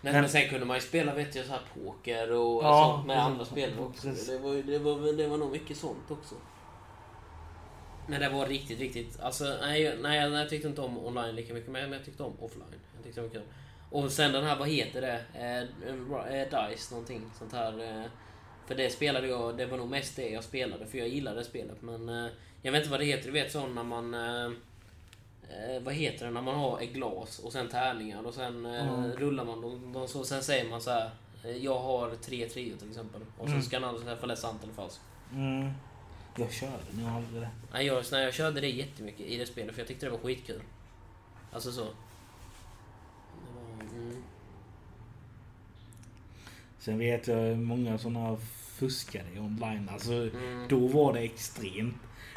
Men, 0.01 0.13
Men- 0.13 0.21
men 0.21 0.29
sen 0.29 0.49
kunde 0.49 0.65
man 0.65 0.77
ju 0.77 0.81
spela 0.81 1.13
vet 1.13 1.35
jag, 1.35 1.45
så 1.45 1.51
här 1.51 1.61
poker 1.73 2.31
och 2.31 2.63
Ja, 2.63 2.93
sånt 2.95 3.07
med 3.07 3.23
andra 3.23 3.45
spelare 3.45 3.81
också. 3.81 4.07
Det 4.07 4.39
var, 4.39 4.53
det, 4.55 4.79
var, 4.79 5.13
det 5.17 5.27
var 5.27 5.37
nog 5.37 5.51
mycket 5.51 5.77
sånt 5.77 6.11
också. 6.11 6.35
Men 8.07 8.19
det 8.21 8.29
var 8.29 8.45
riktigt, 8.45 8.79
riktigt... 8.79 9.19
Alltså, 9.19 9.57
nej, 9.61 9.81
jag- 9.81 9.99
nej, 10.01 10.17
jag- 10.31 10.49
tyckte 10.49 10.67
inte 10.67 10.81
om 10.81 10.97
online 11.05 11.35
lika 11.35 11.53
mycket, 11.53 11.71
men 11.71 11.91
jag 11.91 12.05
tyckte 12.05 12.23
om 12.23 12.33
offline. 12.39 12.65
Jag 12.95 13.03
tyckte 13.03 13.21
var 13.21 13.29
kul. 13.29 13.41
Och 13.91 14.11
sen 14.11 14.31
den 14.31 14.43
här, 14.43 14.55
vad 14.59 14.67
heter 14.69 15.01
det? 15.01 15.21
Eh, 15.33 16.41
eh, 16.61 16.69
Dice 16.69 16.91
någonting 16.93 17.21
sånt 17.39 17.53
här. 17.53 17.99
Eh, 18.01 18.05
för 18.67 18.75
det 18.75 18.89
spelade 18.89 19.27
jag, 19.27 19.57
det 19.57 19.65
var 19.65 19.77
nog 19.77 19.89
mest 19.89 20.15
det 20.15 20.29
jag 20.29 20.43
spelade, 20.43 20.85
för 20.85 20.97
jag 20.97 21.07
gillade 21.07 21.43
spelet. 21.43 21.81
Men 21.81 22.09
eh, 22.09 22.31
jag 22.61 22.71
vet 22.71 22.79
inte 22.79 22.91
vad 22.91 22.99
det 22.99 23.05
heter, 23.05 23.25
du 23.25 23.31
vet 23.31 23.51
så 23.51 23.67
när 23.67 23.83
man... 23.83 24.13
Eh, 24.13 24.45
eh, 25.49 25.81
vad 25.81 25.93
heter 25.93 26.25
det 26.25 26.31
när 26.31 26.41
man 26.41 26.55
har 26.55 26.79
ett 26.81 26.93
glas 26.93 27.39
och 27.39 27.51
sen 27.51 27.67
tärningar 27.69 28.23
och 28.27 28.33
sen 28.33 28.65
eh, 28.65 28.87
Mm. 28.89 29.11
rullar 29.11 29.45
man 29.45 29.61
dem. 29.61 29.93
dem 29.93 30.07
så, 30.07 30.23
sen 30.23 30.43
säger 30.43 30.69
man 30.69 30.81
så 30.81 30.89
här. 30.91 31.09
eh, 31.43 31.57
Jag 31.57 31.79
har 31.79 32.15
tre 32.15 32.49
treor 32.49 32.77
till 32.77 32.89
exempel. 32.89 33.21
Och 33.37 33.45
så 33.47 33.51
Mm. 33.51 33.61
ska 33.63 33.79
den 33.79 33.89
andra 33.89 34.01
säga 34.01 34.13
ifall 34.15 34.27
det 34.27 34.33
är 34.33 34.35
sant 34.35 34.63
eller 34.63 34.73
falskt. 34.73 35.01
Mm. 35.33 35.69
Jag 36.37 36.51
körde 36.51 36.73
nog 36.93 37.09
aldrig 37.09 37.41
det. 37.41 37.49
Nej, 37.73 37.85
jag, 37.85 38.03
nej, 38.11 38.23
jag 38.23 38.33
körde 38.33 38.61
det 38.61 38.69
jättemycket 38.69 39.25
i 39.27 39.37
det 39.37 39.45
spelet 39.45 39.75
för 39.75 39.81
jag 39.81 39.87
tyckte 39.87 40.05
det 40.05 40.09
var 40.09 40.17
skitkul. 40.19 40.61
Alltså 41.51 41.71
så. 41.71 41.83
Det 41.83 43.51
var, 43.55 43.83
mm. 43.93 44.23
Sen 46.87 46.99
vet 46.99 47.27
jag 47.27 47.57
många 47.57 47.97
sådana 47.97 48.37
fuskade 48.79 49.39
online. 49.39 49.89
Alltså 49.93 50.11
Mm. 50.13 50.67
då 50.69 50.87
var 50.87 51.13
det 51.13 51.19
extremt. 51.19 51.95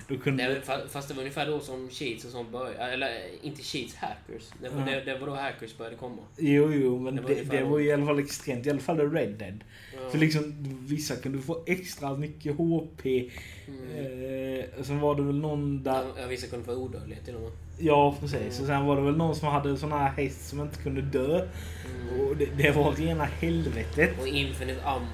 Då 0.09 0.17
kunde... 0.19 0.61
Fa- 0.67 0.89
fast 0.89 1.09
det 1.09 1.15
var 1.15 1.21
ungefär 1.23 1.47
då 1.47 1.61
som 1.61 1.91
cheats 1.91 2.25
och 2.25 2.31
sånt 2.31 2.51
började. 2.53 2.93
Eller 2.93 3.11
inte 3.43 3.63
cheats, 3.63 3.95
hackers. 3.95 4.43
Det 4.63 4.69
var, 4.69 4.81
Ja. 4.81 4.87
det, 4.87 5.01
det 5.13 5.19
var 5.19 5.27
då 5.27 5.35
hackers 5.35 5.77
började 5.79 5.97
komma. 5.97 6.23
Jo, 6.39 6.73
jo, 6.73 6.99
men 7.01 7.17
Det 7.17 7.23
var 7.23 7.29
det, 7.29 7.43
det 7.45 7.65
var 7.65 7.79
ju 7.79 7.87
i 7.87 7.93
alla 7.93 8.07
fall 8.07 8.19
extremt. 8.19 8.67
I 8.67 8.71
alla 8.71 8.79
fall 8.81 9.11
Red 9.13 9.29
Dead. 9.39 9.65
Ja. 10.05 10.11
För 10.11 10.19
liksom 10.19 10.55
vissa 10.87 11.17
kunde 11.17 11.39
få 11.39 11.63
extra 11.67 12.17
mycket 12.17 12.57
HP. 12.57 13.31
Mm. 13.69 14.59
Eh, 14.59 14.65
sen 14.83 15.01
var 15.01 15.15
det 15.15 15.23
väl 15.23 15.39
någon 15.39 15.83
där... 15.83 16.05
Ja, 16.21 16.27
vissa 16.27 16.47
kunde 16.47 16.65
få 16.65 16.73
odödlighet 16.75 17.25
till 17.25 17.35
och 17.35 17.41
med. 17.43 17.51
Ja, 17.79 18.17
precis. 18.21 18.35
Mm. 18.41 18.61
Och 18.61 18.67
sen 18.67 18.85
var 18.87 18.97
det 18.97 19.03
väl 19.03 19.17
någon 19.17 19.37
som 19.37 19.49
hade 19.49 19.77
sån 19.77 19.93
här 19.93 20.11
häst 20.11 20.49
som 20.49 20.61
inte 20.61 20.83
kunde 20.83 21.03
dö. 21.03 21.47
Mm. 21.87 22.21
Och 22.21 22.37
det, 22.37 22.47
det 22.47 22.71
var 22.71 22.93
rena 22.93 23.25
helvetet. 23.25 24.21
Och 24.21 24.29
infinite 24.29 24.85
ammo 24.85 25.07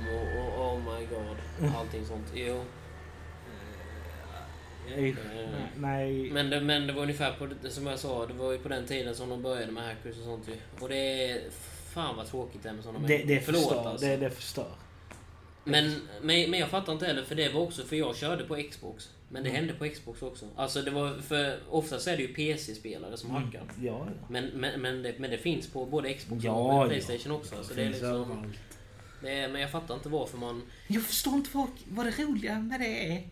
Allting 1.76 2.06
sånt. 2.06 2.26
Jo. 2.34 2.62
Nej, 4.96 5.14
nej. 5.76 6.30
Men 6.30 6.50
det, 6.50 6.60
men 6.60 6.86
det 6.86 6.92
var 6.92 7.02
ungefär 7.02 7.32
på, 7.32 7.46
det- 7.62 7.70
som 7.70 7.86
jag 7.86 7.98
sa, 7.98 8.26
det 8.26 8.34
var 8.34 8.52
ju 8.52 8.58
på 8.58 8.68
den 8.68 8.86
tiden 8.86 9.14
som 9.14 9.28
de 9.30 9.42
började 9.42 9.72
med 9.72 9.84
hackers 9.84 10.18
och 10.18 10.24
sånt 10.24 10.48
ju. 10.48 10.56
Och 10.80 10.88
det 10.88 11.30
är... 11.30 11.40
Fan 11.94 12.16
vad 12.16 12.26
tråkigt 12.26 12.62
det 12.62 12.68
är 12.68 12.72
med 12.72 12.84
sådana 12.84 13.08
det, 13.08 13.18
det 13.18 13.40
Förlåt 13.40 13.62
förstör. 13.62 13.88
alltså. 13.90 14.06
Det, 14.06 14.16
det 14.16 14.30
förstör. 14.30 14.70
Men, 15.64 15.84
men, 16.22 16.50
men 16.50 16.60
jag 16.60 16.68
fattar 16.68 16.92
inte 16.92 17.06
heller, 17.06 17.22
för 17.22 17.34
det 17.34 17.48
var 17.48 17.60
också 17.60 17.82
för 17.82 17.96
jag 17.96 18.16
körde 18.16 18.44
på 18.44 18.62
Xbox. 18.70 19.10
Men 19.28 19.42
det 19.42 19.48
Mm. 19.50 19.60
hände 19.60 19.74
på 19.74 19.88
Xbox 19.94 20.22
också. 20.22 20.46
Alltså 20.56 20.82
det 20.82 20.90
var, 20.90 21.14
för 21.22 21.58
oftast 21.70 22.06
är 22.08 22.16
det 22.16 22.22
ju 22.22 22.34
PC-spelare 22.34 23.16
som 23.16 23.30
hackar. 23.30 23.60
Mm. 23.60 23.86
Ja, 23.86 24.06
ja. 24.20 24.26
Men, 24.28 24.44
men, 24.46 24.80
men, 24.80 25.02
det, 25.02 25.14
men 25.18 25.30
det 25.30 25.38
finns 25.38 25.68
på 25.68 25.86
både 25.86 26.12
Xbox 26.14 26.44
Ja, 26.44 26.52
och 26.52 26.84
ja. 26.84 26.88
Playstation 26.88 27.32
också. 27.32 27.54
Så 27.64 27.74
det 27.74 27.80
är 27.80 27.84
finns 27.84 27.96
liksom, 28.02 28.10
överallt. 28.22 28.56
Det 29.20 29.32
är, 29.32 29.48
men 29.48 29.60
jag 29.60 29.70
fattar 29.70 29.94
inte 29.94 30.08
varför 30.08 30.38
man... 30.38 30.62
Jag 30.86 31.02
förstår 31.02 31.34
inte 31.34 31.50
vad, 31.52 31.68
vad 31.88 32.06
det 32.06 32.10
roliga 32.24 32.58
med 32.60 32.80
det 32.80 33.06
är. 33.06 33.28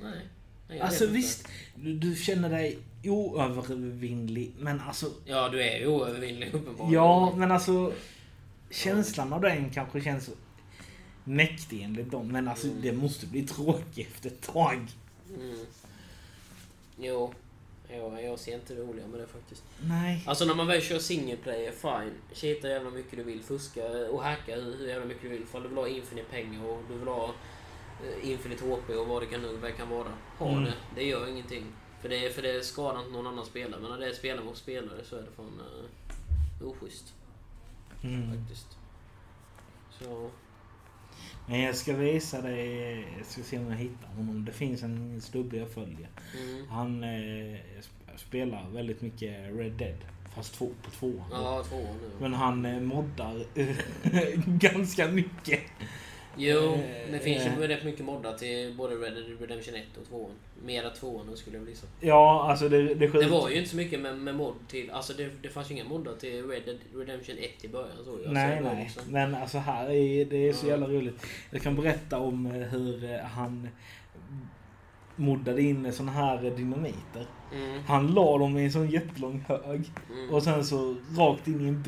Nej. 0.00 0.28
nej 0.68 0.80
Alltså 0.80 1.06
visst, 1.06 1.48
du, 1.74 1.94
du 1.94 2.16
känner 2.16 2.50
dig 2.50 2.78
oövervinnlig, 3.04 4.52
men 4.58 4.80
alltså... 4.80 5.10
Ja, 5.24 5.48
du 5.48 5.62
är 5.62 5.78
ju 5.78 5.86
oövervinnlig 5.86 6.54
uppenbarligen. 6.54 6.92
Ja, 6.94 7.34
men 7.36 7.50
alltså... 7.50 7.92
Känslan 8.70 9.32
av 9.32 9.40
den 9.40 9.70
kanske 9.70 10.00
känns 10.00 10.30
mäktig 11.24 11.82
enligt 11.82 12.10
dem, 12.10 12.28
men 12.28 12.48
alltså 12.48 12.66
Mm. 12.66 12.82
det 12.82 12.92
måste 12.92 13.26
bli 13.26 13.42
tråkigt 13.42 14.08
efter 14.08 14.28
ett 14.28 14.40
tag. 14.42 14.86
Mm. 15.36 15.66
Jo. 16.98 17.34
Jag 17.96 18.38
ser 18.38 18.54
inte 18.54 18.74
det 18.74 18.80
roliga 18.82 19.06
med 19.06 19.20
det 19.20 19.26
faktiskt. 19.26 19.62
Nej. 19.82 20.24
Alltså 20.26 20.44
när 20.44 20.54
man 20.54 20.66
väl 20.66 20.82
kör 20.82 20.98
single 20.98 21.36
player, 21.36 21.72
fine. 21.72 22.12
Cheata 22.32 22.68
jävla 22.68 22.90
mycket 22.90 23.16
du 23.18 23.22
vill, 23.22 23.42
fuska 23.42 23.84
och 24.10 24.22
hacka 24.22 24.54
hur 24.56 24.88
jävla 24.88 25.06
mycket 25.06 25.22
du 25.22 25.28
vill. 25.28 25.44
För 25.46 25.60
du 25.60 25.68
vill 25.68 25.78
ha 25.78 25.88
infinite 25.88 26.30
pengar 26.30 26.64
och 26.66 26.78
du 26.88 26.98
vill 26.98 27.08
ha 27.08 27.24
eh, 28.04 28.30
infinite 28.30 28.64
HP 28.64 28.90
och 28.90 29.06
vad 29.06 29.22
det 29.22 29.26
kan 29.26 29.42
nu 29.42 29.72
kan 29.76 29.88
vara. 29.88 30.08
Ha 30.38 30.48
Mm. 30.52 30.64
det. 30.64 30.74
Det 30.94 31.04
gör 31.04 31.28
ingenting. 31.28 31.64
För 32.02 32.08
det, 32.08 32.34
för 32.34 32.42
det 32.42 32.64
skadar 32.64 33.00
inte 33.00 33.12
någon 33.12 33.26
annan 33.26 33.44
spelare. 33.46 33.80
Men 33.80 33.90
när 33.90 33.98
det 33.98 34.06
är 34.06 34.12
spelare 34.12 34.44
mot 34.44 34.56
spelare 34.56 35.04
så 35.04 35.16
är 35.16 35.20
det 35.22 35.30
fan 35.36 35.60
uh, 36.60 36.68
oschysst 36.68 37.14
Mm. 38.02 38.38
faktiskt. 38.38 38.66
Så... 40.00 40.30
Men 41.46 41.60
jag 41.60 41.76
ska 41.76 41.96
visa 41.96 42.42
dig, 42.42 42.94
jag 43.18 43.26
ska 43.26 43.42
se 43.42 43.58
om 43.58 43.70
jag 43.70 43.76
hittar 43.78 44.08
honom. 44.16 44.44
Det 44.44 44.52
finns 44.52 44.82
en 44.82 45.20
snubbe 45.20 45.56
jag 45.56 45.70
följer. 45.70 46.08
Mm. 46.42 46.68
Han 46.68 47.04
eh, 47.04 47.08
sp- 47.80 48.16
spelar 48.16 48.68
väldigt 48.70 49.00
mycket 49.00 49.56
Red 49.56 49.72
Dead. 49.72 49.96
Fast 50.34 50.54
två, 50.54 50.70
på 50.82 50.90
tvåan. 50.90 51.24
Ja, 51.30 51.64
tvåan 51.68 51.82
nu. 52.02 52.10
Men 52.20 52.34
han 52.34 52.64
eh, 52.66 52.80
moddar 52.80 53.44
ganska 54.58 55.08
mycket. 55.08 55.60
Jo, 56.36 56.58
Eh, 56.58 57.12
det 57.12 57.18
finns 57.18 57.46
eh. 57.46 57.60
ju 57.60 57.66
rätt 57.66 57.84
mycket 57.84 58.04
moddar 58.04 58.32
till 58.32 58.74
både 58.76 58.94
Red 58.94 59.12
Dead 59.12 59.40
Redemption 59.40 59.74
1 59.74 59.82
och 60.00 60.08
2. 60.08 60.30
Mera 60.64 60.90
2 60.90 61.20
nu 61.30 61.36
skulle 61.36 61.58
jag 61.58 61.66
säga. 61.66 61.90
Ja, 62.00 62.46
alltså 62.50 62.68
det, 62.68 62.94
det, 62.94 63.06
Det 63.06 63.26
var 63.26 63.48
ju 63.50 63.56
inte 63.56 63.70
så 63.70 63.76
mycket 63.76 64.00
med, 64.00 64.18
med 64.18 64.34
mod 64.34 64.54
till... 64.68 64.90
Alltså 64.90 65.12
det, 65.12 65.30
det 65.42 65.48
fanns 65.48 65.70
ju 65.70 65.74
inga 65.74 65.84
moddar 65.84 66.14
till 66.14 66.48
Red 66.48 66.62
Dead 66.64 66.78
Redemption 66.94 67.36
1 67.38 67.64
i 67.64 67.68
början. 67.68 67.96
Så 68.04 68.18
jag. 68.24 68.32
Nej, 68.32 68.58
så 68.58 68.64
nej. 68.64 68.82
liksom- 68.84 69.02
Men 69.12 69.34
alltså 69.34 69.58
här 69.58 69.90
är 69.90 70.24
det 70.24 70.48
är 70.48 70.52
så 70.52 70.66
jävla 70.66 70.86
roligt. 70.86 71.26
Jag 71.50 71.62
kan 71.62 71.76
berätta 71.76 72.18
om 72.18 72.46
eh, 72.46 72.52
hur 72.52 73.04
eh, 73.04 73.18
han 73.18 73.68
moddade 75.16 75.62
in 75.62 75.92
såna 75.92 76.12
här 76.12 76.44
eh, 76.44 76.52
dynamiter. 76.52 77.26
Mm, 77.54 77.82
Han 77.86 78.14
la 78.14 78.38
dem 78.38 78.58
i 78.58 78.64
en 78.64 78.72
sån 78.72 78.90
jättelång 78.90 79.44
hög 79.48 79.90
mm. 80.12 80.34
och 80.34 80.42
sen 80.42 80.64
så 80.64 80.96
rakt 81.16 81.48
in 81.48 81.60
i 81.64 81.68
en 81.68 81.84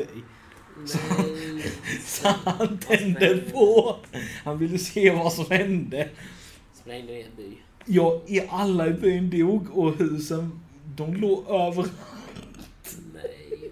Så 2.06 2.28
han 2.28 2.78
tände 2.78 3.36
på. 3.52 3.96
Han 4.44 4.58
ville 4.58 4.78
se 4.78 5.10
vad 5.10 5.32
som 5.32 5.50
hände. 5.50 6.08
Sprängde 6.74 7.12
ner 7.12 7.26
by. 7.36 7.56
Ja, 7.84 8.22
i 8.26 8.40
alla 8.48 8.86
i 8.86 8.92
byn 8.92 9.30
dog 9.30 9.78
och 9.78 9.96
husen, 9.96 10.60
de 10.96 11.14
låg 11.14 11.48
över. 11.48 11.86
Nej. 13.14 13.70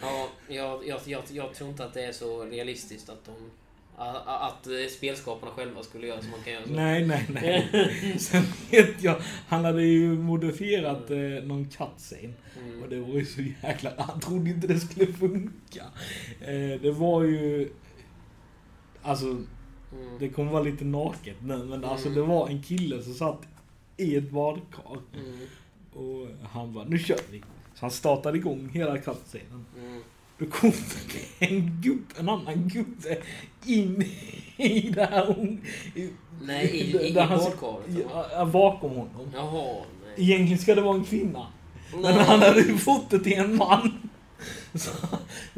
Ja, 0.00 0.28
jag, 0.48 0.86
jag, 0.86 1.00
jag, 1.04 1.22
jag 1.30 1.54
tror 1.54 1.70
inte 1.70 1.84
att 1.84 1.94
det 1.94 2.04
är 2.04 2.12
så 2.12 2.44
realistiskt 2.44 3.08
att 3.08 3.24
de... 3.24 3.34
Att 4.24 4.66
eh, 4.66 4.72
spelskaparna 4.96 5.52
själva 5.52 5.82
skulle 5.82 6.06
göra 6.06 6.22
som 6.22 6.30
man 6.30 6.40
kan 6.44 6.52
göra 6.52 6.64
så. 6.66 6.72
Nej, 6.72 7.06
nej, 7.06 7.26
nej. 7.28 8.18
Sen 8.18 8.42
vet 8.70 9.02
jag, 9.02 9.16
han 9.48 9.64
hade 9.64 9.82
ju 9.82 10.08
modifierat 10.18 11.10
eh, 11.10 11.18
någon 11.44 11.64
cutscene. 11.68 12.32
Mm. 12.62 12.82
Och 12.82 12.88
det 12.88 13.00
var 13.00 13.08
ju 13.14 13.24
så 13.26 13.40
jäkla... 13.62 13.92
Han 13.98 14.20
trodde 14.20 14.50
inte 14.50 14.66
det 14.66 14.80
skulle 14.80 15.12
funka. 15.12 15.84
Eh, 16.40 16.80
det 16.82 16.90
var 16.90 17.22
ju... 17.22 17.72
Alltså, 19.02 19.26
Mm. 19.92 20.18
det 20.18 20.28
kommer 20.28 20.52
vara 20.52 20.62
lite 20.62 20.84
naket 20.84 21.36
nu, 21.42 21.56
men 21.64 21.84
alltså 21.84 22.08
Mm. 22.08 22.20
det 22.20 22.26
var 22.26 22.48
en 22.48 22.62
kille 22.62 23.02
som 23.02 23.14
satt 23.14 23.42
i 23.96 24.16
ett 24.16 24.30
badkar. 24.30 24.98
Mm. 25.14 25.38
Och 25.92 26.28
han 26.50 26.72
bara, 26.74 26.84
nu 26.84 26.98
kör 26.98 27.18
vi. 27.30 27.38
Så 27.74 27.80
han 27.80 27.90
startade 27.90 28.38
igång 28.38 28.68
hela 28.72 28.98
cutscenen. 28.98 29.64
Då 30.38 30.46
kom 30.46 30.72
det 31.40 31.46
en 31.46 31.80
gubbe, 31.82 32.14
en 32.18 32.28
annan 32.28 32.68
gubbe 32.68 33.18
in 33.66 34.02
i 34.56 34.80
det 34.90 35.04
här... 35.06 35.58
Nej, 36.42 36.66
i, 36.66 36.96
i, 36.96 37.08
i 37.08 37.14
badkaret. 37.14 37.86
Ja, 38.32 38.44
bakom 38.44 38.90
honom. 38.90 39.30
Jaha, 39.34 39.74
nej. 40.04 40.24
Egentligen 40.24 40.58
ska 40.58 40.74
det 40.74 40.80
vara 40.80 40.96
en 40.96 41.04
kvinna. 41.04 41.46
Men 41.92 42.02
Nej. 42.02 42.24
han 42.24 42.40
hade 42.42 42.60
ju 42.60 42.78
fått 42.78 43.10
det 43.10 43.18
till 43.18 43.32
en 43.32 43.56
man. 43.56 43.92
Så, 44.74 44.90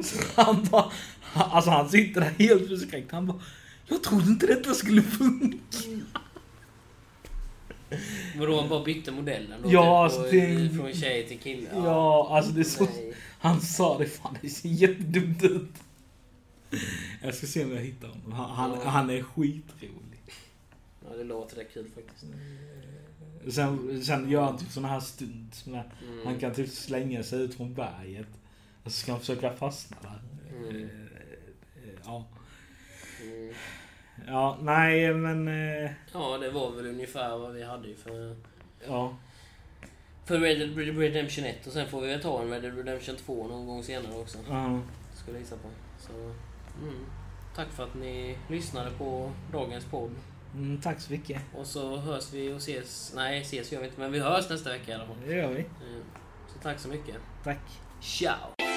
så 0.03 0.19
han 0.43 0.65
bara... 0.71 0.91
Alltså 1.35 1.71
han 1.71 1.89
sitter 1.89 2.21
där 2.21 2.35
helt 2.39 2.69
förskräckt. 2.69 3.13
Han 3.13 3.27
bara... 3.27 3.41
Jag 3.89 4.03
trodde 4.03 4.27
inte 4.29 4.47
detta 4.47 4.75
skulle 4.75 5.03
funka. 5.03 5.57
Vadå, 8.39 8.61
han 8.61 8.69
bara 8.69 8.85
bytte 8.85 9.13
modellen 9.13 9.63
då? 9.63 9.73
Ja, 9.73 10.09
typ, 10.09 10.19
alltså, 10.19 10.37
det- 10.37 10.71
Från 10.77 10.93
tjej 10.95 11.27
till 11.29 11.39
kille? 11.39 11.69
Ja, 11.75 12.29
alltså 12.37 12.53
det 12.53 12.61
är 12.61 12.65
så... 12.65 12.85
Nej. 12.85 13.15
Han 13.41 13.61
sa 13.61 13.99
det, 13.99 14.07
fan 14.07 14.37
det 14.43 14.49
ser 14.51 14.69
jättedumt 14.69 15.43
ut. 15.43 15.71
Jag 17.23 17.35
ska 17.35 17.47
se 17.47 17.65
om 17.65 17.71
jag 17.73 17.81
hittar 17.83 18.09
honom. 18.09 18.33
Han, 18.33 18.51
han, 18.51 18.71
Ja. 18.85 18.89
han 18.89 19.11
är 19.11 19.23
skitrolig. 19.23 20.21
Ja, 21.11 21.17
det 21.17 21.25
låter 21.25 21.57
rätt 21.57 21.73
kul 21.75 21.91
faktiskt. 21.95 22.25
Sen, 23.55 24.05
sen 24.05 24.31
gör 24.31 24.43
han 24.43 24.59
typ 24.59 24.71
såna 24.71 24.89
här 24.89 25.01
stunts. 25.01 25.67
Mm. 25.67 25.81
Han 26.25 26.39
kan 26.39 26.55
typ 26.55 26.71
slänga 26.71 27.23
sig 27.23 27.43
ut 27.43 27.55
från 27.55 27.75
berget. 27.75 28.27
Och 28.85 28.93
så 28.93 28.99
ska 29.01 29.13
han 29.13 29.21
försöka 29.21 29.53
fastna 29.57 29.97
där. 30.03 30.21
Mm. 30.59 30.77
Eh, 30.77 30.83
eh, 30.83 31.95
Ja. 32.05 32.25
Mm. 33.23 33.55
Ja, 34.27 34.59
nej 34.63 35.15
men... 35.15 35.49
eh, 35.49 35.91
Ja, 36.13 36.39
det 36.39 36.51
var 36.51 36.71
väl 36.71 36.87
ungefär 36.87 37.39
vad 37.39 37.53
vi 37.55 37.63
hade 37.65 37.89
ju 37.89 37.95
för, 37.97 38.37
Ja. 38.87 39.17
För 40.31 40.39
Red 40.41 40.59
Dead 40.59 40.99
Redemption 40.99 41.45
1. 41.45 41.67
Och 41.67 41.73
sen 41.73 41.89
får 41.89 42.01
vi 42.01 42.09
väl 42.09 42.23
ta 42.23 42.43
en 42.43 42.51
Red 42.51 42.63
Dead 42.63 42.77
Redemption 42.77 43.17
2 43.17 43.47
någon 43.47 43.67
gång 43.67 43.83
senare 43.83 44.15
också. 44.15 44.39
ja. 44.49 44.81
Skulle 45.15 45.37
jag 45.37 45.43
gissa 45.43 45.57
på. 45.57 45.69
Så, 45.99 46.13
mm. 46.83 47.07
Tack 47.57 47.69
för 47.69 47.85
att 47.85 47.95
ni 47.95 48.37
lyssnade 48.49 48.91
på 48.91 49.33
dagens 49.53 49.85
podd. 49.85 50.11
Mm, 50.55 50.81
tack 50.81 51.01
så 51.01 51.13
mycket. 51.13 51.43
Och 51.57 51.67
så 51.67 51.97
hörs 51.97 52.33
vi 52.33 52.53
och 52.53 52.57
ses. 52.57 53.13
Nej, 53.17 53.41
ses 53.41 53.73
gör 53.73 53.81
vi 53.81 53.87
inte, 53.87 54.01
men 54.01 54.13
vi 54.13 54.19
hörs 54.19 54.51
nästa 54.51 54.71
vecka 54.71 54.93
i 54.93 54.95
alla 54.95 55.07
fall. 55.07 55.17
Det 55.27 55.35
gör 55.35 55.49
vi. 55.49 55.61
Mm. 55.61 56.03
Så 56.53 56.59
tack 56.63 56.79
så 56.79 56.89
mycket. 56.89 57.17
Tack. 57.45 57.61
Ciao! 58.01 58.70